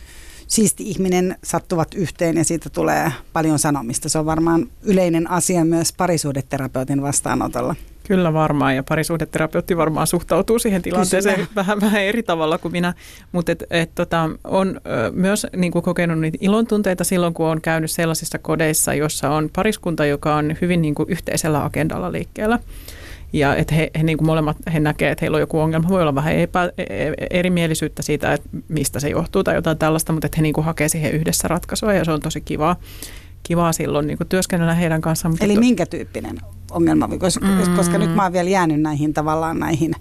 [0.51, 4.09] siisti ihminen sattuvat yhteen ja siitä tulee paljon sanomista.
[4.09, 7.75] Se on varmaan yleinen asia myös parisuudeterapeutin vastaanotolla.
[8.11, 12.95] Kyllä varmaan, ja parisuhdeterapeutti varmaan suhtautuu siihen tilanteeseen vähän, vähän eri tavalla kuin minä,
[13.33, 17.61] mutta et, et, tota, on ö, myös niin kuin kokenut niitä ilontunteita silloin, kun on
[17.61, 22.59] käynyt sellaisissa kodeissa, jossa on pariskunta, joka on hyvin niin kuin yhteisellä agendalla liikkeellä.
[23.33, 25.89] Ja että he, he niin kuin molemmat he näkee, että heillä on joku ongelma.
[25.89, 30.13] Voi olla vähän epä, e, e, erimielisyyttä siitä, että mistä se johtuu tai jotain tällaista,
[30.13, 32.77] mutta että he niin kuin hakee siihen yhdessä ratkaisua ja se on tosi kivaa
[33.43, 35.37] kivaa silloin niin työskennellä heidän kanssaan.
[35.41, 35.61] Eli to...
[35.61, 36.39] minkä tyyppinen
[36.71, 37.77] ongelma, koska, mm.
[37.77, 39.93] koska nyt mä oon vielä jäänyt näihin tavallaan näihin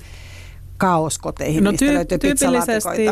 [0.77, 3.05] kaoskoteihin, no, mistä tyy- löytyy tyypillisesti,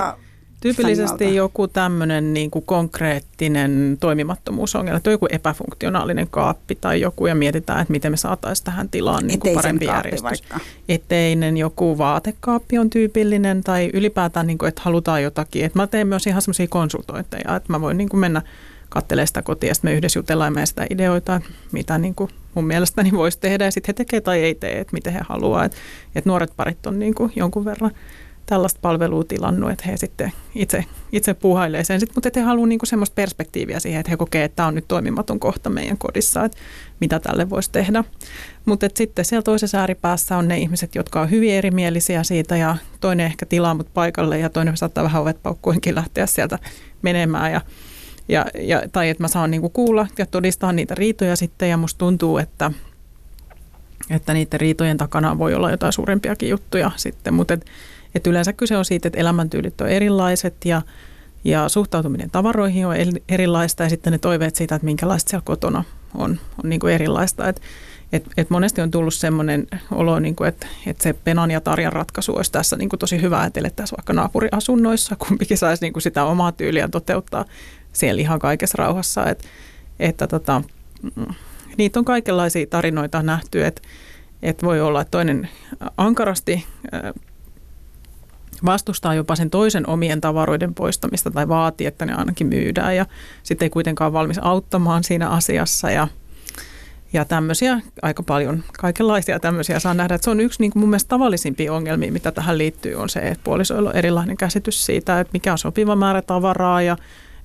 [0.61, 7.81] Tyypillisesti joku tämmöinen niin kuin konkreettinen toimimattomuusongelma, on joku epäfunktionaalinen kaappi tai joku ja mietitään,
[7.81, 10.23] että miten me saataisiin tähän tilaan niin kuin parempi järjestys.
[10.23, 10.59] Vaikka.
[10.89, 15.65] Eteinen joku vaatekaappi on tyypillinen tai ylipäätään, niin kuin, että halutaan jotakin.
[15.65, 18.41] Että mä teen myös ihan semmoisia konsultointeja, että mä voin niin kuin mennä
[18.89, 23.11] kattelee sitä kotia, sitten me yhdessä jutellaan meidän sitä ideoita, mitä niin kuin mun mielestäni
[23.11, 25.65] voisi tehdä, ja sitten he tekee tai ei tee, että miten he haluaa.
[25.65, 25.77] Että
[26.15, 27.91] et nuoret parit on niin kuin jonkun verran
[28.45, 32.85] tällaista palvelua tilannut, että he sitten itse, itse puuhailee sen, sit, mutta he haluaa niinku
[32.85, 36.57] semmoista perspektiiviä siihen, että he kokee, että tämä on nyt toimimaton kohta meidän kodissa, että
[36.99, 38.03] mitä tälle voisi tehdä.
[38.65, 43.25] Mutta sitten siellä toisessa ääripäässä on ne ihmiset, jotka on hyvin erimielisiä siitä ja toinen
[43.25, 46.59] ehkä tilaa mut paikalle ja toinen saattaa vähän ovet paukkuinkin lähteä sieltä
[47.01, 47.61] menemään ja
[48.27, 51.97] ja, ja, tai että mä saan niinku kuulla ja todistaa niitä riitoja sitten ja musta
[51.97, 52.71] tuntuu, että,
[54.09, 57.65] että niiden riitojen takana voi olla jotain suurempiakin juttuja sitten, mutta et,
[58.15, 60.81] et yleensä kyse on siitä, että elämäntyylit on erilaiset ja,
[61.43, 62.95] ja suhtautuminen tavaroihin on
[63.29, 65.83] erilaista ja sitten ne toiveet siitä, että minkälaista siellä kotona
[66.15, 67.49] on, on niin kuin erilaista.
[67.49, 67.61] Et,
[68.13, 71.93] et, et monesti on tullut semmoinen olo, niin kuin, että, että se Penan ja Tarjan
[71.93, 76.03] ratkaisu olisi tässä niin kuin tosi hyvä, että elettäisiin vaikka naapuriasunnoissa, kumpikin saisi niin kuin
[76.03, 77.45] sitä omaa tyyliä toteuttaa
[77.97, 79.25] siellä ihan kaikessa rauhassa.
[79.25, 79.45] Et,
[79.99, 80.61] että tota,
[81.15, 81.25] mm,
[81.77, 83.81] niitä on kaikenlaisia tarinoita nähty, että,
[84.41, 85.49] että voi olla, että toinen
[85.97, 86.65] ankarasti
[88.65, 93.05] vastustaa jopa sen toisen omien tavaroiden poistamista tai vaatii, että ne ainakin myydään ja
[93.43, 96.07] sitten ei kuitenkaan valmis auttamaan siinä asiassa ja
[97.13, 100.15] ja tämmöisiä aika paljon, kaikenlaisia tämmöisiä saa nähdä.
[100.15, 103.19] Että se on yksi niin kuin mun mielestä tavallisimpia ongelmia, mitä tähän liittyy, on se,
[103.19, 106.97] että puolisoilla on erilainen käsitys siitä, että mikä on sopiva määrä tavaraa ja,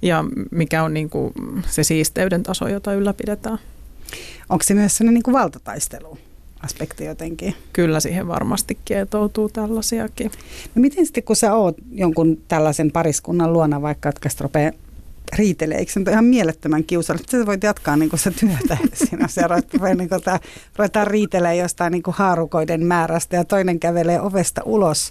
[0.03, 1.35] ja mikä on niin kuin
[1.69, 3.59] se siisteyden taso, jota ylläpidetään.
[4.49, 6.19] Onko se myös sellainen niin kuin valtataistelu?
[6.63, 7.55] aspekti jotenkin.
[7.73, 10.31] Kyllä siihen varmasti kietoutuu tällaisiakin.
[10.75, 14.73] No miten sitten kun sä oot jonkun tällaisen pariskunnan luona vaikka, että rupeaa
[15.37, 17.31] riitelee, eikö se nyt ihan mielettömän kiusallista?
[17.31, 20.41] Sä voit jatkaa niin se työtä siinä, se ruvetaan, niin tää,
[20.77, 25.11] ruvetaan riitelee jostain niin kuin haarukoiden määrästä ja toinen kävelee ovesta ulos.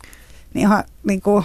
[0.54, 1.44] Niin ihan niin kuin...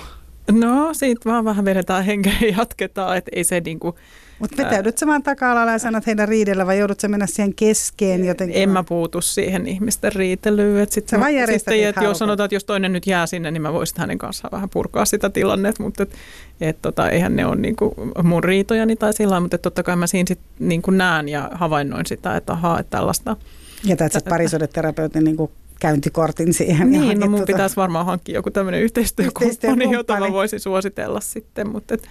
[0.52, 3.94] No, siitä vaan vähän vedetään henkeä ja jatketaan, että ei se niin kuin,
[4.38, 8.24] mutta vetäydyt sä vaan taka-alalla ja sanot heidän riidellä vai joudut sä mennä siihen keskeen
[8.24, 8.62] jotenkin?
[8.62, 10.82] En mä puutu siihen ihmisten riitelyyn.
[10.82, 13.62] Et sit sä vaan sitten, että jos sanotaan, että jos toinen nyt jää sinne, niin
[13.62, 16.14] mä voisin hänen kanssaan vähän purkaa sitä tilannetta, mutta et,
[16.60, 20.26] et tota, eihän ne ole niinku mun riitojani tai sillä mutta totta kai mä siinä
[20.28, 23.36] sit niinku näen ja havainnoin sitä, että ahaa, että tällaista.
[23.84, 25.50] Jätät sä parisuudeterapeutin niinku
[25.80, 26.90] käyntikortin siihen.
[26.90, 27.52] Niin, no mun tuota...
[27.52, 32.08] pitäisi varmaan hankkia joku tämmöinen yhteistyökumppani, yhteistyökumppani, jota mä voisin suositella sitten, mutta et,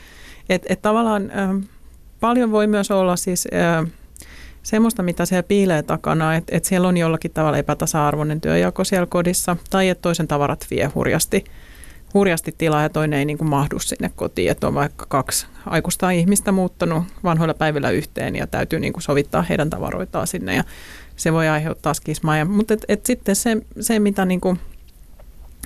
[0.49, 1.31] et, et tavallaan...
[1.37, 1.57] Ähm,
[2.19, 3.91] paljon voi myös olla siis äh,
[4.63, 9.57] semmoista, mitä siellä piilee takana, että, että siellä on jollakin tavalla epätasa-arvoinen työjako siellä kodissa,
[9.69, 11.43] tai että toisen tavarat vie hurjasti,
[12.13, 16.09] hurjasti tilaa ja toinen ei niin kuin mahdu sinne kotiin, että on vaikka kaksi aikuista
[16.09, 20.63] ihmistä muuttanut vanhoilla päivillä yhteen ja täytyy niin kuin sovittaa heidän tavaroitaan sinne ja
[21.15, 22.45] se voi aiheuttaa skismaa.
[22.45, 24.59] Mutta et, et sitten se, se mitä niin kuin,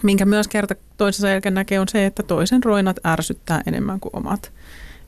[0.03, 4.51] minkä myös kerta toisensa jälkeen näkee on se, että toisen roinat ärsyttää enemmän kuin omat.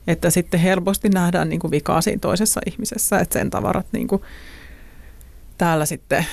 [0.06, 4.22] Että sitten helposti nähdään niin kuin vikaa siinä toisessa ihmisessä, että sen tavarat niin kuin
[5.58, 6.26] täällä sitten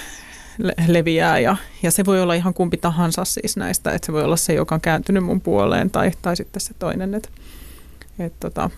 [0.87, 4.37] leviää ja, ja se voi olla ihan kumpi tahansa siis näistä, että se voi olla
[4.37, 7.29] se, joka on kääntynyt mun puoleen tai, tai sitten se toinen, että
[8.19, 8.69] et tota,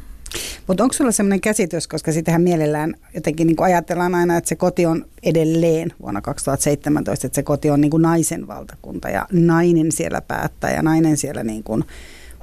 [0.68, 4.86] mutta onko sulla sellainen käsitys, koska sitähän mielellään jotenkin niin ajatellaan aina, että se koti
[4.86, 10.72] on edelleen vuonna 2017, että se koti on niin naisen valtakunta ja nainen siellä päättää
[10.72, 11.64] ja nainen siellä niin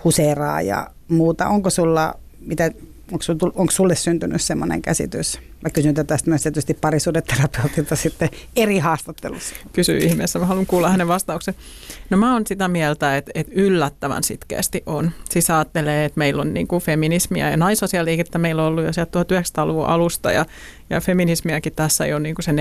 [0.05, 1.49] huseeraa ja muuta.
[1.49, 2.71] Onko sulla mitä,
[3.13, 5.41] onko, onko sulle syntynyt semmoinen käsitys?
[5.63, 9.55] Mä kysyn tätä myös tietysti parisuudeterapeutilta sitten eri haastattelussa.
[9.73, 11.55] Kysy ihmeessä, mä haluan kuulla hänen vastauksen.
[12.11, 15.11] No mä oon sitä mieltä, että, että yllättävän sitkeästi on.
[15.31, 19.23] Siis ajattelee, että meillä on niin kuin feminismiä ja naisasialiikettä meillä on ollut jo sieltä
[19.23, 20.47] 1900-luvun alusta ja,
[20.91, 22.55] ja feminismiäkin tässä jo niin kuin se 40-50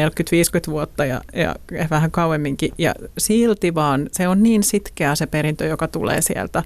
[0.68, 1.56] vuotta ja, ja
[1.90, 2.72] vähän kauemminkin.
[2.78, 6.64] Ja silti vaan se on niin sitkeä se perintö, joka tulee sieltä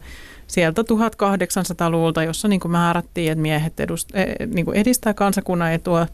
[0.52, 6.08] sieltä 1800-luvulta, jossa niin kuin määrättiin, että miehet edust, e, niin kuin edistää kansakunnan etua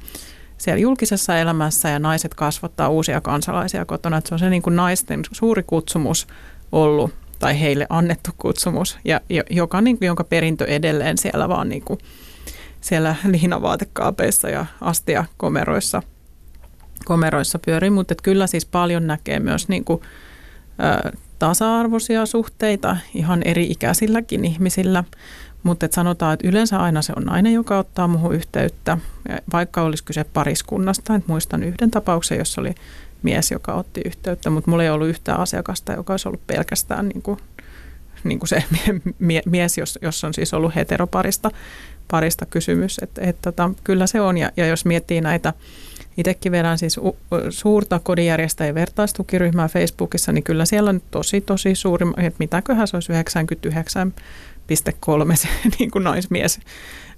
[0.57, 4.17] siellä julkisessa elämässä ja naiset kasvattaa uusia kansalaisia kotona.
[4.17, 6.27] Että se on se niin kuin naisten suuri kutsumus
[6.71, 11.83] ollut tai heille annettu kutsumus, ja, joka, niin kuin, jonka perintö edelleen siellä vaan niin
[11.85, 11.99] kuin,
[12.81, 16.01] siellä liinavaatekaapeissa ja astiakomeroissa
[17.05, 20.01] komeroissa pyörii, mutta kyllä siis paljon näkee myös niin kuin,
[21.39, 25.03] tasa-arvoisia suhteita ihan eri-ikäisilläkin ihmisillä,
[25.63, 28.97] mutta et sanotaan, että yleensä aina se on nainen, joka ottaa muuhun yhteyttä,
[29.53, 31.15] vaikka olisi kyse pariskunnasta.
[31.15, 32.75] Et muistan yhden tapauksen, jossa oli
[33.23, 37.21] mies, joka otti yhteyttä, mutta mulla ei ollut yhtään asiakasta, joka olisi ollut pelkästään niin
[37.21, 37.39] kuin,
[38.23, 38.63] niin kuin se
[39.45, 41.51] mies, jos, jos on siis ollut heteroparista
[42.11, 42.99] parista kysymys.
[43.01, 45.53] Et, et, tota, kyllä se on, ja, ja jos miettii näitä
[46.17, 46.99] Itsekin vedän siis
[47.49, 53.13] suurta kodinjärjestäjien vertaistukiryhmää Facebookissa, niin kyllä siellä on tosi, tosi suuri, että mitäköhän se olisi
[53.13, 55.47] 99,3 se
[55.79, 56.59] niin kuin naismies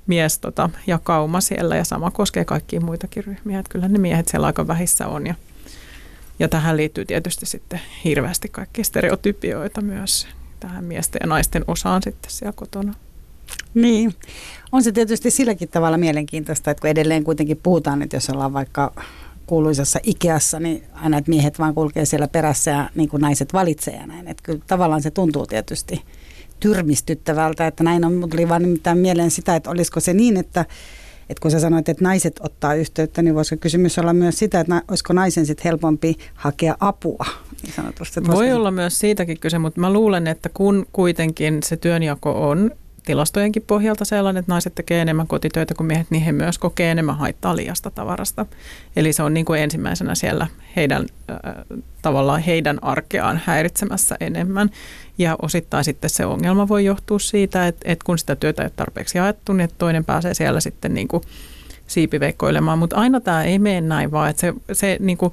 [0.07, 3.59] mies tota, jakauma siellä ja sama koskee kaikkia muitakin ryhmiä.
[3.59, 5.35] Että kyllä ne miehet siellä aika vähissä on ja,
[6.39, 10.27] ja tähän liittyy tietysti sitten hirveästi kaikkia stereotypioita myös
[10.59, 12.93] tähän miesten ja naisten osaan sitten siellä kotona.
[13.73, 14.13] Niin,
[14.71, 18.93] on se tietysti silläkin tavalla mielenkiintoista, että kun edelleen kuitenkin puhutaan, että jos ollaan vaikka
[19.49, 23.95] kuuluisassa Ikeassa, niin aina, että miehet vaan kulkee siellä perässä ja niin kuin naiset valitsee
[23.95, 24.27] ja näin.
[24.27, 26.01] Että kyllä tavallaan se tuntuu tietysti
[26.59, 30.65] tyrmistyttävältä, että näin on, oli vaan nimittäin mieleen sitä, että olisiko se niin, että,
[31.29, 34.81] että kun sä sanoit, että naiset ottaa yhteyttä, niin voisiko kysymys olla myös sitä, että
[34.87, 37.25] olisiko naisen sitten helpompi hakea apua?
[37.63, 42.49] Niin sanotusti, Voi olla myös siitäkin kyse, mutta mä luulen, että kun kuitenkin se työnjako
[42.49, 42.71] on
[43.09, 47.17] tilastojenkin pohjalta sellainen, että naiset tekee enemmän kotitöitä kuin miehet, niin he myös kokee enemmän
[47.17, 48.45] haittaa liiasta tavarasta.
[48.95, 51.05] Eli se on niin kuin ensimmäisenä siellä heidän,
[52.01, 54.69] tavallaan heidän arkeaan häiritsemässä enemmän.
[55.17, 58.73] Ja osittain sitten se ongelma voi johtua siitä, että, että kun sitä työtä ei ole
[58.75, 61.23] tarpeeksi jaettu, niin toinen pääsee siellä sitten niin kuin
[61.87, 62.79] siipiveikkoilemaan.
[62.79, 65.31] Mutta aina tämä ei mene näin, vaan että se, se niin kuin,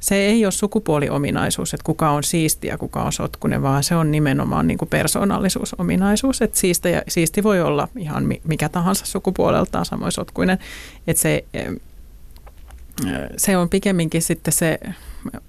[0.00, 4.10] se ei ole sukupuoliominaisuus, että kuka on siisti ja kuka on sotkunen, vaan se on
[4.10, 6.42] nimenomaan niin kuin persoonallisuusominaisuus.
[6.42, 10.58] Että siisti, siisti voi olla ihan mikä tahansa sukupuoleltaan samoin sotkuinen.
[11.06, 11.44] Että se,
[13.36, 14.78] se on pikemminkin sitten se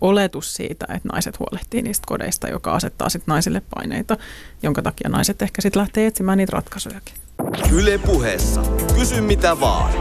[0.02, 4.18] oletus siitä, että naiset huolehtii niistä kodeista, joka asettaa sitten naisille paineita,
[4.64, 7.16] jonka takia naiset ehkä sitten lähtee etsimään niitä ratkaisujakin.
[7.74, 8.62] Yle puheessa.
[8.96, 9.94] Kysy mitä vaan.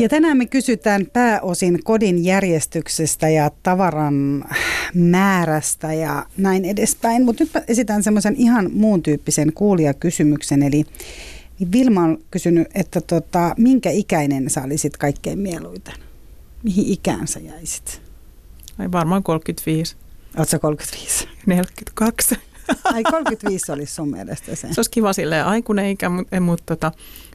[0.00, 4.44] Ja tänään me kysytään pääosin kodin järjestyksestä ja tavaran
[4.94, 7.24] määrästä ja näin edespäin.
[7.24, 10.62] Mutta nyt esitän semmoisen ihan muun tyyppisen kuulijakysymyksen.
[10.62, 10.84] Eli
[11.72, 15.94] Vilma on kysynyt, että tota, minkä ikäinen sä olisit kaikkein mieluiten?
[16.62, 18.02] Mihin ikään sä jäisit?
[18.78, 19.96] Ai varmaan 35.
[20.36, 21.28] Oletko 35?
[21.46, 22.36] 42.
[22.84, 24.68] Ai 35 olisi sun mielestä se.
[24.72, 26.92] Se olisi kiva silleen aikuinen ikä, mutta, mutta tota,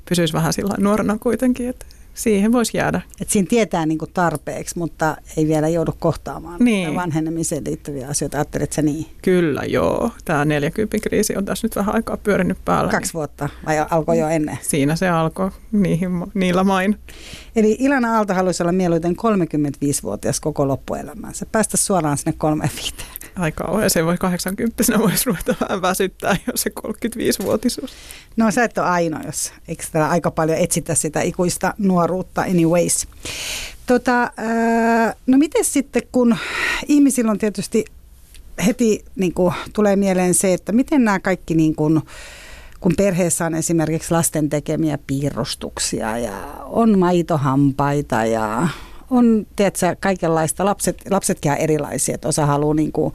[0.10, 1.86] pysyisi vähän sillä nuorena kuitenkin, että
[2.16, 3.02] siihen voisi jäädä.
[3.22, 6.96] Et siinä tietää niin tarpeeksi, mutta ei vielä joudu kohtaamaan niin.
[6.96, 8.38] vanhenemiseen liittyviä asioita.
[8.38, 9.06] Ajattelet sä niin?
[9.22, 10.12] Kyllä, joo.
[10.26, 12.92] Tämä 40 kriisi on tässä nyt vähän aikaa pyörinyt päällä.
[12.92, 14.58] Kaksi niin vuotta vai alkoi jo ennen?
[14.62, 17.00] Siinä se alkoi niihin, niillä main.
[17.56, 21.46] Eli Ilana Aalto haluaisi olla mieluiten 35-vuotias koko loppuelämänsä.
[21.52, 23.15] Päästä suoraan sinne kolme viiteen.
[23.36, 27.92] Ai kauhean, se voi 80 voisi ruveta vähän väsyttää, jos se 35-vuotisuus.
[28.38, 33.08] No sä et ole ainoa, jos eikö täällä aika paljon etsitä sitä ikuista nuoruutta anyways.
[33.86, 34.32] Tota,
[35.28, 36.38] no miten sitten, kun
[36.88, 37.86] ihmisillä on tietysti
[38.66, 42.02] heti niin kuin, tulee mieleen se, että miten nämä kaikki niin kuin,
[42.80, 46.34] kun perheessä on esimerkiksi lasten tekemiä piirustuksia ja
[46.64, 48.68] on maitohampaita ja
[49.10, 50.66] on tiedätkö, kaikenlaista.
[50.66, 53.14] Lapset, lapsetkin on erilaisia, että osa haluaa niin kuin,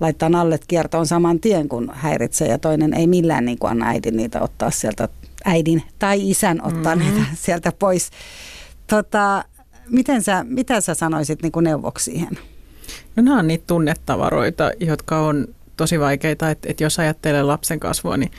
[0.00, 4.16] laittaa nallet kiertoon saman tien, kun häiritsee ja toinen ei millään niin kuin anna äidin
[4.16, 5.08] niitä ottaa sieltä,
[5.44, 7.14] äidin tai isän ottaa mm-hmm.
[7.14, 8.10] niitä sieltä pois.
[8.86, 9.44] Tota,
[9.90, 12.38] miten sä, mitä sä sanoisit niin kuin neuvoksi siihen?
[13.16, 18.16] No nämä on niitä tunnetavaroita, jotka on tosi vaikeita, että, että jos ajattelee lapsen kasvua,
[18.16, 18.30] niin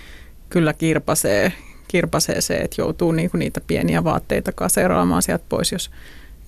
[0.49, 1.53] kyllä kirpasee,
[1.87, 5.91] kirpasee se, että joutuu niinku niitä pieniä vaatteita kaseraamaan sieltä pois, jos,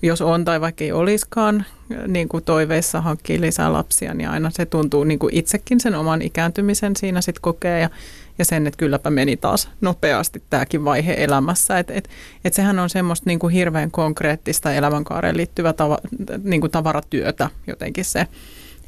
[0.02, 1.64] jos on tai vaikka ei olisikaan
[2.06, 6.22] niin kuin toiveissa hankkii lisää lapsia, niin aina se tuntuu niin kuin itsekin sen oman
[6.22, 7.90] ikääntymisen siinä sitten kokee ja,
[8.38, 11.78] ja sen, että kylläpä meni taas nopeasti tämäkin vaihe elämässä.
[11.78, 12.08] Että et,
[12.44, 15.98] et sehän on semmoista niin kuin hirveän konkreettista elämänkaareen liittyvää tava,
[16.42, 18.26] niin kuin tavaratyötä jotenkin se.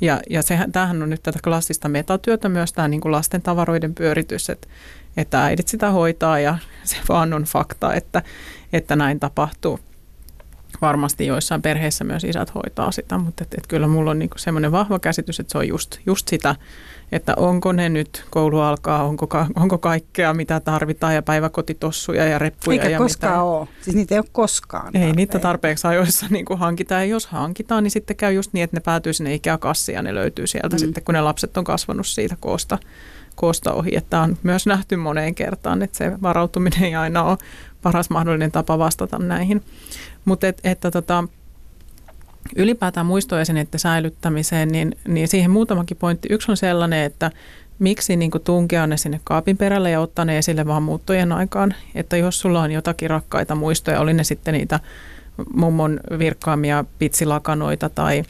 [0.01, 3.95] Ja, ja sehän, tämähän on nyt tätä klassista metatyötä myös tämä niin kuin lasten tavaroiden
[3.95, 4.69] pyöritys, että,
[5.17, 8.23] että äidit sitä hoitaa ja se vaan on fakta, että,
[8.73, 9.81] että näin tapahtuu
[10.83, 14.72] varmasti joissain perheissä myös isät hoitaa sitä, mutta et, et kyllä mulla on niinku semmoinen
[14.72, 16.57] vahva käsitys, että se on just, just sitä,
[17.12, 22.74] että onko ne nyt, koulu alkaa, onko, onko kaikkea mitä tarvitaan ja päiväkotitossuja ja reppuja.
[22.74, 23.43] Eikä ja koskaan mitä.
[23.43, 23.68] ole.
[23.81, 24.87] Siis niitä ei ole koskaan.
[24.87, 25.16] Ei tarpeen.
[25.16, 28.76] niitä tarpeeksi ajoissa niin kuin hankitaan ja jos hankitaan, niin sitten käy just niin, että
[28.76, 30.78] ne päätyy sinne ikäkassiin ja ne löytyy sieltä mm.
[30.78, 32.78] sitten, kun ne lapset on kasvanut siitä koosta
[33.35, 33.97] koosta ohi.
[33.97, 37.39] Että on myös nähty moneen kertaan, että se varautuminen ei aina ole
[37.83, 39.62] paras mahdollinen tapa vastata näihin.
[40.24, 41.24] Mutta et, että tota,
[42.57, 46.28] ylipäätään muistoesineiden säilyttämiseen, niin, niin siihen muutamakin pointti.
[46.31, 47.31] Yksi on sellainen, että
[47.78, 51.74] miksi niin tunkea ne sinne kaapin perälle ja ottaa ne esille vaan muuttojen aikaan.
[51.95, 54.81] Että jos sulla on jotakin rakkaita muistoja, oli ne sitten niitä
[55.55, 58.22] mummon virkkaamia pitsilakanoita tai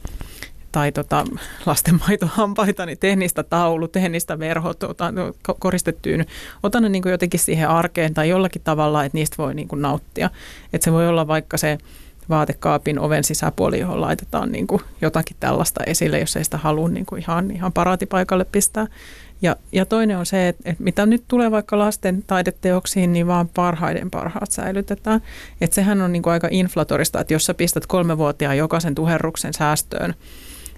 [0.73, 1.25] tai tota,
[1.67, 5.13] lastenmaitohampaita, niin tee niistä taulu, tee niistä verhot, ota,
[5.59, 6.27] koristettyyn.
[6.63, 9.83] Ota ne niin kuin jotenkin siihen arkeen tai jollakin tavalla, että niistä voi niin kuin
[9.83, 10.31] nauttia.
[10.73, 11.79] Että se voi olla vaikka se
[12.29, 17.07] vaatekaapin oven sisäpuoli, johon laitetaan niin kuin jotakin tällaista esille, jos ei sitä halua niin
[17.07, 18.87] kuin ihan, ihan paraatipaikalle pistää.
[19.43, 23.49] Ja, ja toinen on se, että, että mitä nyt tulee vaikka lasten taideteoksiin, niin vaan
[23.49, 25.21] parhaiden parhaat säilytetään.
[25.61, 30.15] Että sehän on niin kuin aika inflatorista, että jos sä pistät kolmevuotiaan jokaisen tuherruksen säästöön,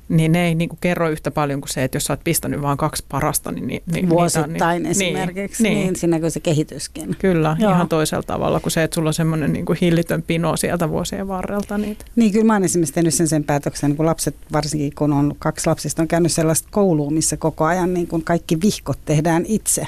[0.08, 2.62] niin ne ei niin kuin kerro yhtä paljon kuin se, että jos sä oot pistänyt
[2.62, 7.16] vain kaksi parasta, niin, niin, niin Vuosittain niin, esimerkiksi, niin, niin siinä se kehityskin.
[7.18, 7.72] Kyllä, Joo.
[7.72, 11.28] ihan toisella tavalla kuin se, että sulla on semmoinen niin kuin hillitön pino sieltä vuosien
[11.28, 11.78] varrelta.
[11.78, 12.04] Niitä.
[12.16, 15.66] Niin, kyllä mä oon esimerkiksi tehnyt sen, sen päätöksen, kun lapset, varsinkin kun on kaksi
[15.66, 19.86] lapsista, on käynyt sellaista koulua, missä koko ajan niin kuin kaikki vihkot tehdään itse.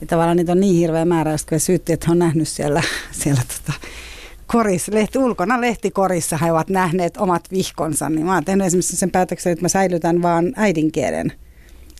[0.00, 2.82] Ja tavallaan niitä on niin hirveä määrä, että syytti, että on nähnyt siellä,
[3.22, 3.78] siellä tota,
[4.48, 9.10] koris, lehti, ulkona lehtikorissa he ovat nähneet omat vihkonsa, niin mä oon tehnyt esimerkiksi sen
[9.10, 11.32] päätöksen, että mä säilytän vaan äidinkielen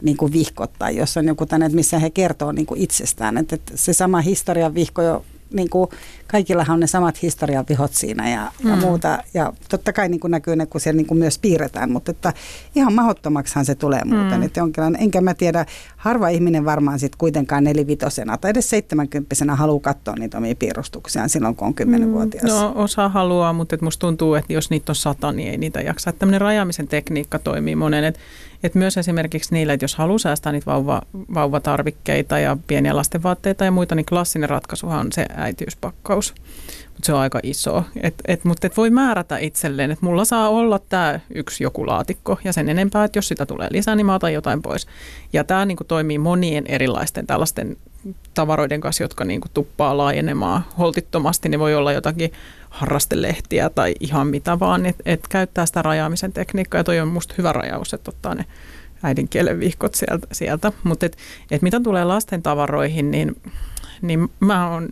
[0.03, 3.39] niin kuin vihkot tai jos on joku tänne, missä he kertoo niin kuin itsestään.
[3.39, 5.91] Että, että se sama historian vihko jo niin kuin,
[6.31, 8.71] kaikillahan on ne samat historian vihot siinä ja, mm.
[8.71, 9.19] ja muuta.
[9.35, 12.33] Ja totta kai niin kuin näkyy ne, kun siellä niin kuin myös piirretään, mutta että
[12.75, 14.41] ihan mahdottomaksihan se tulee muuten.
[14.41, 14.43] Mm.
[14.43, 15.67] Että jonkinlainen, enkä mä tiedä,
[15.97, 21.57] harva ihminen varmaan sitten kuitenkaan nelivitosena tai edes seitsemänkymppisenä haluaa katsoa niitä omia piirustuksiaan silloin,
[21.57, 22.43] kun on kymmenenvuotias.
[22.43, 22.51] Mm.
[22.51, 25.81] No osa haluaa, mutta et musta tuntuu, että jos niitä on sata, niin ei niitä
[25.81, 26.11] jaksa.
[26.11, 28.05] Että tämmöinen rajaamisen tekniikka toimii monen.
[28.05, 28.21] Että
[28.63, 31.03] et myös esimerkiksi niillä, että jos haluaa säästää niitä vauva,
[31.35, 36.18] vauvatarvikkeita ja pieniä lastenvaatteita ja muita, niin klassinen ratkaisuhan on se äitiyspakkaus.
[36.87, 37.85] Mutta se on aika iso.
[38.03, 42.39] Et, et, mutta et voi määrätä itselleen, että mulla saa olla tämä yksi joku laatikko
[42.45, 44.87] ja sen enempää, että jos sitä tulee lisää, niin mä otan jotain pois.
[45.33, 47.77] Ja tämä niinku toimii monien erilaisten tällaisten
[48.35, 51.49] tavaroiden kanssa, jotka niinku tuppaa laajenemaan holtittomasti.
[51.49, 52.33] Ne voi olla jotakin
[52.71, 56.79] harrastelehtiä tai ihan mitä vaan, että et käyttää sitä rajaamisen tekniikkaa.
[56.79, 58.45] Ja toi on musta hyvä rajaus, että ottaa ne
[59.03, 60.27] äidinkielen vihkot sieltä.
[60.33, 60.73] sieltä.
[60.83, 61.17] Mutta et,
[61.51, 63.37] et mitä tulee lasten tavaroihin, niin
[64.03, 64.89] niin mä oon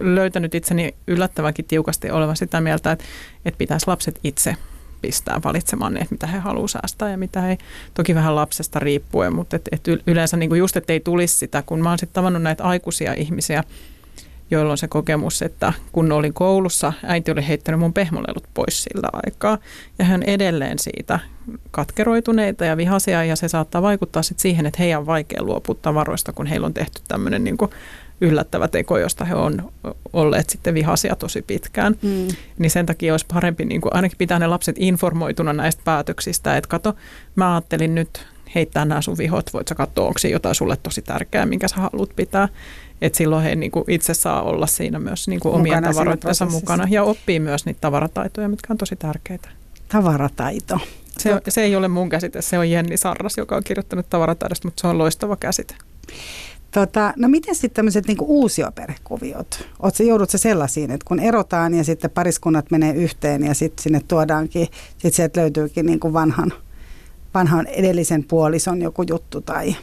[0.00, 3.04] löytänyt itseni yllättävänkin tiukasti oleva sitä mieltä, että,
[3.44, 4.56] että pitäisi lapset itse
[5.02, 7.58] pistää valitsemaan ne, että mitä he haluaa säästää ja mitä he,
[7.94, 11.62] toki vähän lapsesta riippuen, mutta et, et yleensä niin kuin just, että ei tulisi sitä,
[11.62, 13.64] kun mä oon sitten tavannut näitä aikuisia ihmisiä,
[14.50, 19.08] joilla on se kokemus, että kun olin koulussa, äiti oli heittänyt mun pehmolelut pois sillä
[19.12, 19.58] aikaa.
[19.98, 21.18] Ja hän edelleen siitä
[21.70, 26.32] katkeroituneita ja vihaisia ja se saattaa vaikuttaa sitten siihen, että heidän on vaikea luopua tavaroista,
[26.32, 27.56] kun heillä on tehty tämmöinen niin
[28.20, 29.72] yllättävä teko, josta he on
[30.12, 31.96] olleet sitten vihaisia tosi pitkään.
[32.02, 32.28] Mm.
[32.58, 36.68] Niin sen takia olisi parempi niin kuin ainakin pitää ne lapset informoituna näistä päätöksistä, että
[36.68, 36.96] kato,
[37.36, 41.46] mä ajattelin nyt heittää nämä sun vihot, voit sä katsoa, onko jotain sulle tosi tärkeää,
[41.46, 42.48] minkä sä haluat pitää.
[43.02, 46.86] Että silloin he niin kuin itse saa olla siinä myös niin kuin omien tavaroittensa mukana
[46.90, 49.48] ja oppii myös niitä tavarataitoja, mitkä on tosi tärkeitä.
[49.88, 50.78] Tavarataito.
[51.18, 54.80] Se, se ei ole mun käsite, se on Jenni Sarras, joka on kirjoittanut tavarataidosta, mutta
[54.80, 55.74] se on loistava käsite.
[56.76, 59.68] Tota, no miten sitten tämmöiset niinku uusioperhekuviot?
[59.82, 64.68] Oletko joudut sellaisiin, että kun erotaan ja sitten pariskunnat menee yhteen ja sitten sinne tuodaankin,
[64.90, 66.52] sitten sieltä löytyykin niinku vanhan,
[67.34, 69.76] vanhan edellisen puolison joku juttu tai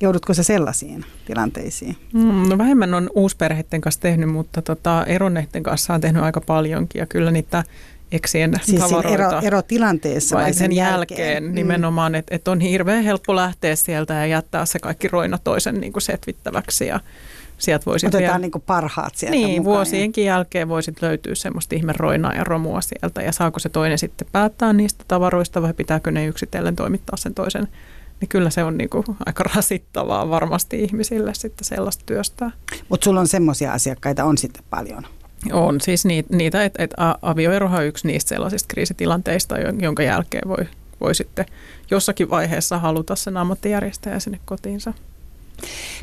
[0.00, 1.96] joudutko se sellaisiin tilanteisiin?
[2.12, 6.98] Mm, no vähemmän on uusperheiden kanssa tehnyt, mutta tota, eronneiden kanssa on tehnyt aika paljonkin
[6.98, 7.64] ja kyllä niitä
[8.14, 9.24] eksien siis tavaroita.
[9.24, 11.54] Ero, erotilanteessa vai sen, sen jälkeen, jälkeen mm.
[11.54, 15.92] nimenomaan, että et on hirveän helppo lähteä sieltä ja jättää se kaikki roina toisen niin
[15.92, 17.00] kuin setvittäväksi ja
[17.58, 19.64] sieltä voisit Otetaan vielä, niin kuin parhaat sieltä Niin, mukaan.
[19.64, 24.28] vuosienkin jälkeen voisit löytyä semmoista ihme roinaa ja romua sieltä ja saako se toinen sitten
[24.32, 27.68] päättää niistä tavaroista vai pitääkö ne yksitellen toimittaa sen toisen
[28.20, 32.50] niin kyllä se on niinku aika rasittavaa varmasti ihmisille sitten sellaista työstää.
[32.88, 35.06] Mutta sulla on semmoisia asiakkaita on sitten paljon.
[35.52, 40.64] On siis niitä, että et avioerohan on yksi niistä sellaisista kriisitilanteista, jonka jälkeen voi,
[41.00, 41.46] voi sitten
[41.90, 44.92] jossakin vaiheessa haluta sen ammattijärjestäjä sinne kotiinsa.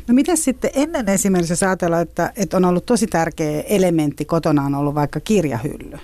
[0.08, 4.62] No mitä sitten ennen esimerkiksi, jos ajatellaan, että, että on ollut tosi tärkeä elementti kotona
[4.62, 5.98] on ollut vaikka kirjahylly.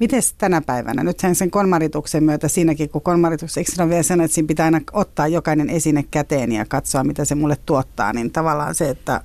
[0.00, 1.04] Miten tänä päivänä?
[1.04, 4.80] Nythän sen konmarituksen myötä siinäkin, kun konmaritus, eikö on vielä sen, että siinä pitää aina
[4.92, 9.20] ottaa jokainen esine käteen ja katsoa, mitä se mulle tuottaa, niin tavallaan se, että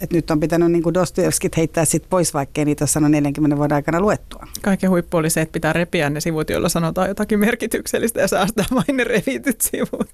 [0.00, 3.74] et nyt on pitänyt niin Dostoevskit heittää sit pois, vaikkei niitä ole sanonut 40 vuoden
[3.74, 4.46] aikana luettua.
[4.62, 8.64] Kaiken huippu oli se, että pitää repiä ne sivut, joilla sanotaan jotakin merkityksellistä ja säästää
[8.74, 10.08] vain ne revityt sivut.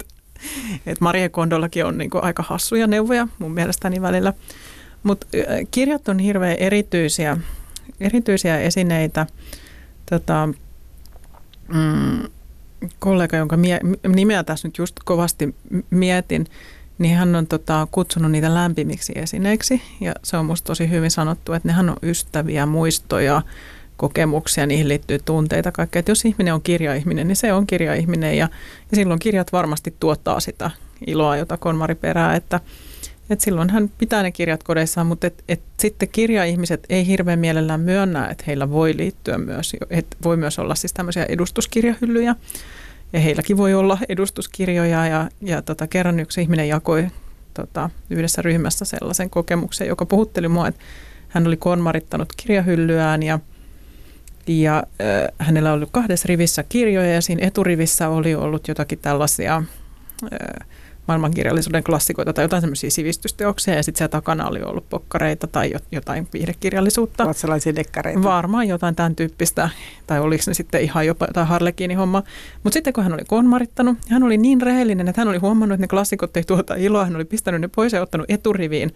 [0.87, 4.33] Et Marie Kondollakin on niin aika hassuja neuvoja mun mielestäni välillä.
[5.03, 5.27] Mutta
[5.71, 7.37] kirjat on hirveän erityisiä,
[8.01, 9.27] erityisiä esineitä.
[10.11, 10.49] Tota,
[11.69, 12.29] mm,
[12.99, 15.55] kollega, jonka mie- nimeä tässä nyt just kovasti
[15.91, 16.47] mietin,
[17.01, 19.83] niin hän on tota, kutsunut niitä lämpimiksi esineiksi.
[20.01, 23.43] Ja se on musta tosi hyvin sanottu, että nehän on ystäviä, muistoja,
[23.97, 26.01] kokemuksia, niihin liittyy tunteita, kaikkea.
[26.01, 28.49] Että jos ihminen on kirjaihminen, niin se on kirjaihminen ja,
[28.91, 30.71] ja silloin kirjat varmasti tuottaa sitä
[31.07, 32.61] iloa, jota Konmari perää, että,
[33.31, 37.81] että silloin hän pitää ne kirjat kodeissaan, mutta et, et sitten kirjaihmiset ei hirveän mielellään
[37.81, 42.35] myönnä, että heillä voi liittyä myös, että voi myös olla siis tämmöisiä edustuskirjahyllyjä,
[43.13, 47.07] ja heilläkin voi olla edustuskirjoja ja, ja tota, kerran yksi ihminen jakoi
[47.55, 50.81] tota, yhdessä ryhmässä sellaisen kokemuksen, joka puhutteli mua, että
[51.29, 53.39] hän oli konmarittanut kirjahyllyään ja,
[54.47, 60.67] ja äh, hänellä oli kahdessa rivissä kirjoja ja siinä eturivissä oli ollut jotakin tällaisia äh,
[61.11, 66.29] maailmankirjallisuuden klassikoita tai jotain semmoisia sivistysteoksia ja sitten siellä takana oli ollut pokkareita tai jotain
[66.33, 67.25] viihdekirjallisuutta.
[67.25, 68.23] Ruotsalaisia dekkareita.
[68.23, 69.71] Varmaan jotain tämän tyyppistä,
[70.07, 72.23] tai oliko ne sitten ihan jopa jotain Harlekiini homma.
[72.63, 75.85] Mutta sitten kun hän oli konmarittanut, hän oli niin rehellinen, että hän oli huomannut, että
[75.85, 78.95] ne klassikot ei tuota iloa, hän oli pistänyt ne pois ja ottanut eturiviin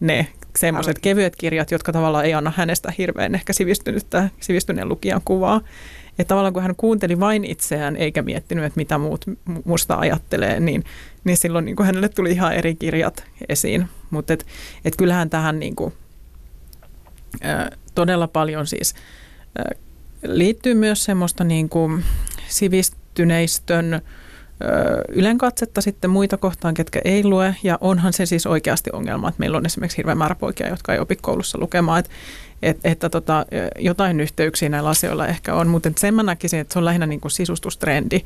[0.00, 5.60] ne semmoiset kevyet kirjat, jotka tavallaan ei anna hänestä hirveän ehkä sivistynyttä, sivistyneen lukijan kuvaa.
[6.18, 9.24] Että tavallaan kun hän kuunteli vain itseään eikä miettinyt, että mitä muut
[9.64, 10.84] musta ajattelee, niin,
[11.24, 13.88] niin silloin niin kuin hänelle tuli ihan eri kirjat esiin.
[14.10, 14.46] Mutta et,
[14.84, 15.92] et kyllähän tähän niin kuin,
[17.44, 18.94] ä, todella paljon siis
[19.58, 19.62] ä,
[20.22, 22.04] liittyy myös semmoista niin kuin
[22.48, 24.02] sivistyneistön
[25.08, 27.56] ylenkatsetta sitten muita kohtaan, ketkä ei lue.
[27.62, 30.98] Ja onhan se siis oikeasti ongelma, että meillä on esimerkiksi hirveän määrä poikia, jotka ei
[30.98, 31.98] opi koulussa lukemaan.
[31.98, 32.10] Että
[32.64, 33.46] et, että tota,
[33.78, 37.20] jotain yhteyksiä näillä asioilla ehkä on, mutta sen mä näkisin, että se on lähinnä niin
[37.20, 38.20] kuin sisustustrendi,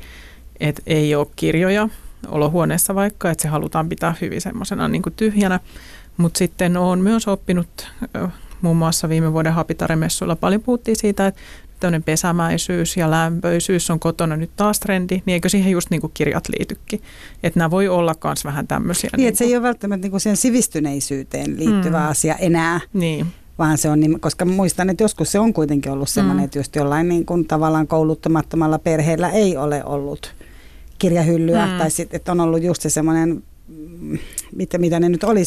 [0.59, 1.89] että ei ole kirjoja
[2.27, 5.59] olohuoneessa vaikka, että se halutaan pitää hyvin semmoisena niin kuin tyhjänä.
[6.17, 7.87] Mutta sitten olen myös oppinut
[8.61, 11.41] muun muassa viime vuoden Hapitaremessuilla paljon puhuttiin siitä, että
[11.79, 16.11] tämmöinen pesämäisyys ja lämpöisyys on kotona nyt taas trendi, niin eikö siihen just niin kuin
[16.13, 17.01] kirjat liitykin?
[17.43, 19.09] Että nämä voi olla myös vähän tämmöisiä.
[19.13, 22.07] Niin, niin että se ei ole välttämättä niin kuin siihen sivistyneisyyteen liittyvä mm.
[22.07, 22.79] asia enää.
[22.93, 23.27] Niin
[23.59, 26.45] vaan se on, niin, koska muistan, että joskus se on kuitenkin ollut sellainen, mm.
[26.45, 30.35] että just jollain niin kuin tavallaan kouluttamattomalla perheellä ei ole ollut
[30.99, 31.77] kirjahyllyä, mm.
[31.77, 34.17] tai sitten, että on ollut just se semmoinen, mm,
[34.55, 35.43] mitä, mitä ne nyt oli,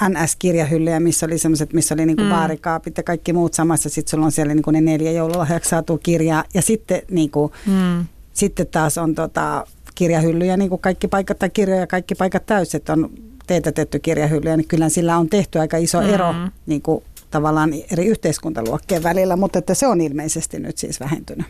[0.00, 2.30] NS-kirjahyllyjä, missä oli semmoiset, missä oli niinku mm.
[2.30, 3.88] baarikaapit ja kaikki muut samassa.
[3.88, 6.44] Sitten sulla on siellä niinku ne neljä joululahjaksi saatu kirjaa.
[6.54, 8.04] Ja sitten, niinku, mm.
[8.32, 13.10] sitten taas on tota, kirjahyllyjä, niinku kaikki paikat tai kirjoja, kaikki paikat täysin, että on
[13.46, 16.08] teetätetty kirjahyllyjä, niin kyllä sillä on tehty aika iso mm.
[16.08, 16.34] ero
[16.66, 21.46] niinku, tavallaan eri yhteiskuntaluokkien välillä, mutta että se on ilmeisesti nyt siis vähentynyt.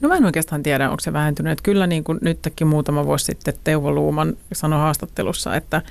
[0.00, 1.52] No mä en oikeastaan tiedä, onko se vähentynyt.
[1.52, 5.82] Että kyllä niin kuin nytkin muutama vuosi sitten Teuvo Luuman sanoi haastattelussa, että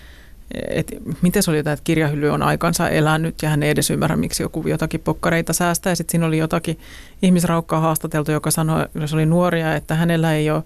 [0.69, 4.15] että miten se oli jotain, että kirjahylly on aikansa elänyt ja hän ei edes ymmärrä,
[4.15, 5.91] miksi joku jotakin pokkareita säästää.
[5.91, 6.79] Ja sitten siinä oli jotakin
[7.21, 10.63] ihmisraukkaa haastateltu, joka sanoi, jos oli nuoria, että hänellä ei ole,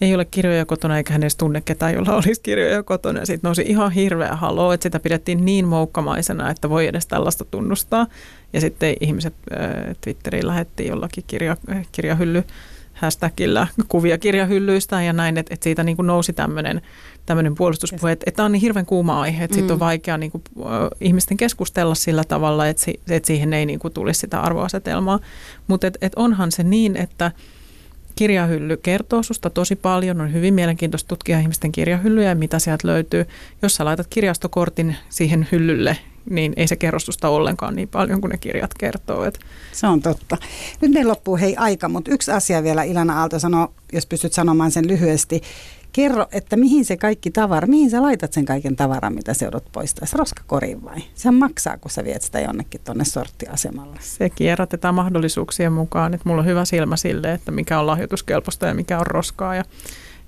[0.00, 3.20] ei ole kirjoja kotona eikä hän edes tunne ketään, jolla olisi kirjoja kotona.
[3.20, 7.44] Ja sitten nousi ihan hirveä haloo, että sitä pidettiin niin moukkamaisena, että voi edes tällaista
[7.44, 8.06] tunnustaa.
[8.52, 11.56] Ja sitten ihmiset äh, Twitteriin lähettiin jollakin kirja,
[11.92, 12.44] kirjahylly
[12.94, 16.80] hashtagillä kuvia kirjahyllyistä ja näin, että, että siitä niin kuin nousi tämmöinen
[17.26, 19.58] tämmöinen puolustuspuhe, että, että tämä on niin hirveän kuuma aihe, että mm.
[19.58, 20.42] siitä on vaikea niin kuin,
[21.00, 25.20] ihmisten keskustella sillä tavalla, että, si, että siihen ei niin kuin, tulisi sitä arvoasetelmaa.
[25.66, 27.32] Mutta et, et onhan se niin, että
[28.14, 33.26] kirjahylly kertoo susta tosi paljon, on hyvin mielenkiintoista tutkia ihmisten kirjahyllyjä ja mitä sieltä löytyy.
[33.62, 35.96] Jos sä laitat kirjastokortin siihen hyllylle,
[36.30, 39.24] niin ei se kerro susta ollenkaan niin paljon kuin ne kirjat kertoo.
[39.24, 39.38] Et.
[39.72, 40.36] Se on totta.
[40.80, 44.70] Nyt meillä loppuu hei aika, mutta yksi asia vielä Ilana Aalto sanoo, jos pystyt sanomaan
[44.70, 45.42] sen lyhyesti.
[45.94, 49.72] Kerro, että mihin se kaikki tavara, mihin sä laitat sen kaiken tavaran, mitä se joudut
[49.72, 50.06] poistaa?
[50.06, 50.96] Se roskakoriin vai?
[51.14, 53.96] Se maksaa, kun sä viet sitä jonnekin tuonne sorttiasemalle.
[54.00, 58.74] Se kierrätetään mahdollisuuksien mukaan, että mulla on hyvä silmä sille, että mikä on lahjoituskelpoista ja
[58.74, 59.54] mikä on roskaa.
[59.54, 59.64] Ja,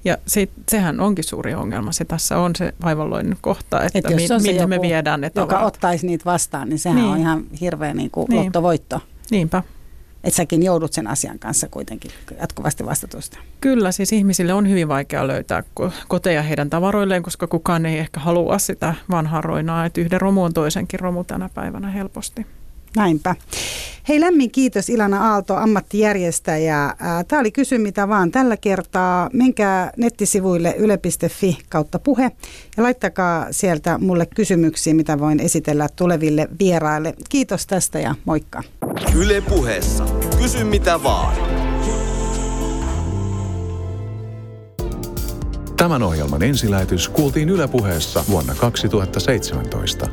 [0.05, 1.93] ja se, sehän onkin suuri ongelma.
[1.93, 5.53] Se tässä on se vaivalloinen kohta, että Et mi, minne joku, me viedään ne tavarat.
[5.53, 7.09] Joka ottaisi niitä vastaan, niin sehän niin.
[7.09, 8.45] on ihan hirveä niin kuin niin.
[8.45, 9.01] lottovoitto.
[9.31, 9.63] Niinpä
[10.27, 12.11] että säkin joudut sen asian kanssa kuitenkin
[12.41, 13.39] jatkuvasti vastatusta.
[13.61, 15.63] Kyllä, siis ihmisille on hyvin vaikea löytää
[16.09, 20.53] koteja heidän tavaroilleen, koska kukaan ei ehkä halua sitä vanhaa roinaa, että yhden romu on
[20.53, 22.47] toisenkin romu tänä päivänä helposti.
[22.97, 23.35] Näinpä.
[24.09, 26.95] Hei lämmin kiitos Ilana Aalto, ammattijärjestäjä.
[27.29, 29.31] Tämä oli Kysy mitä vaan tällä kertaa.
[29.33, 32.33] Menkää nettisivuille yle.fi kautta puhe
[32.77, 37.15] ja laittakaa sieltä mulle kysymyksiä, mitä voin esitellä tuleville vieraille.
[37.29, 38.63] Kiitos tästä ja moikka.
[39.17, 40.07] Yle puheessa.
[40.43, 41.37] Kysy mitä vaan.
[45.77, 50.09] Tämän ohjelman ensilähetys kuultiin Yle puheessa vuonna 2017.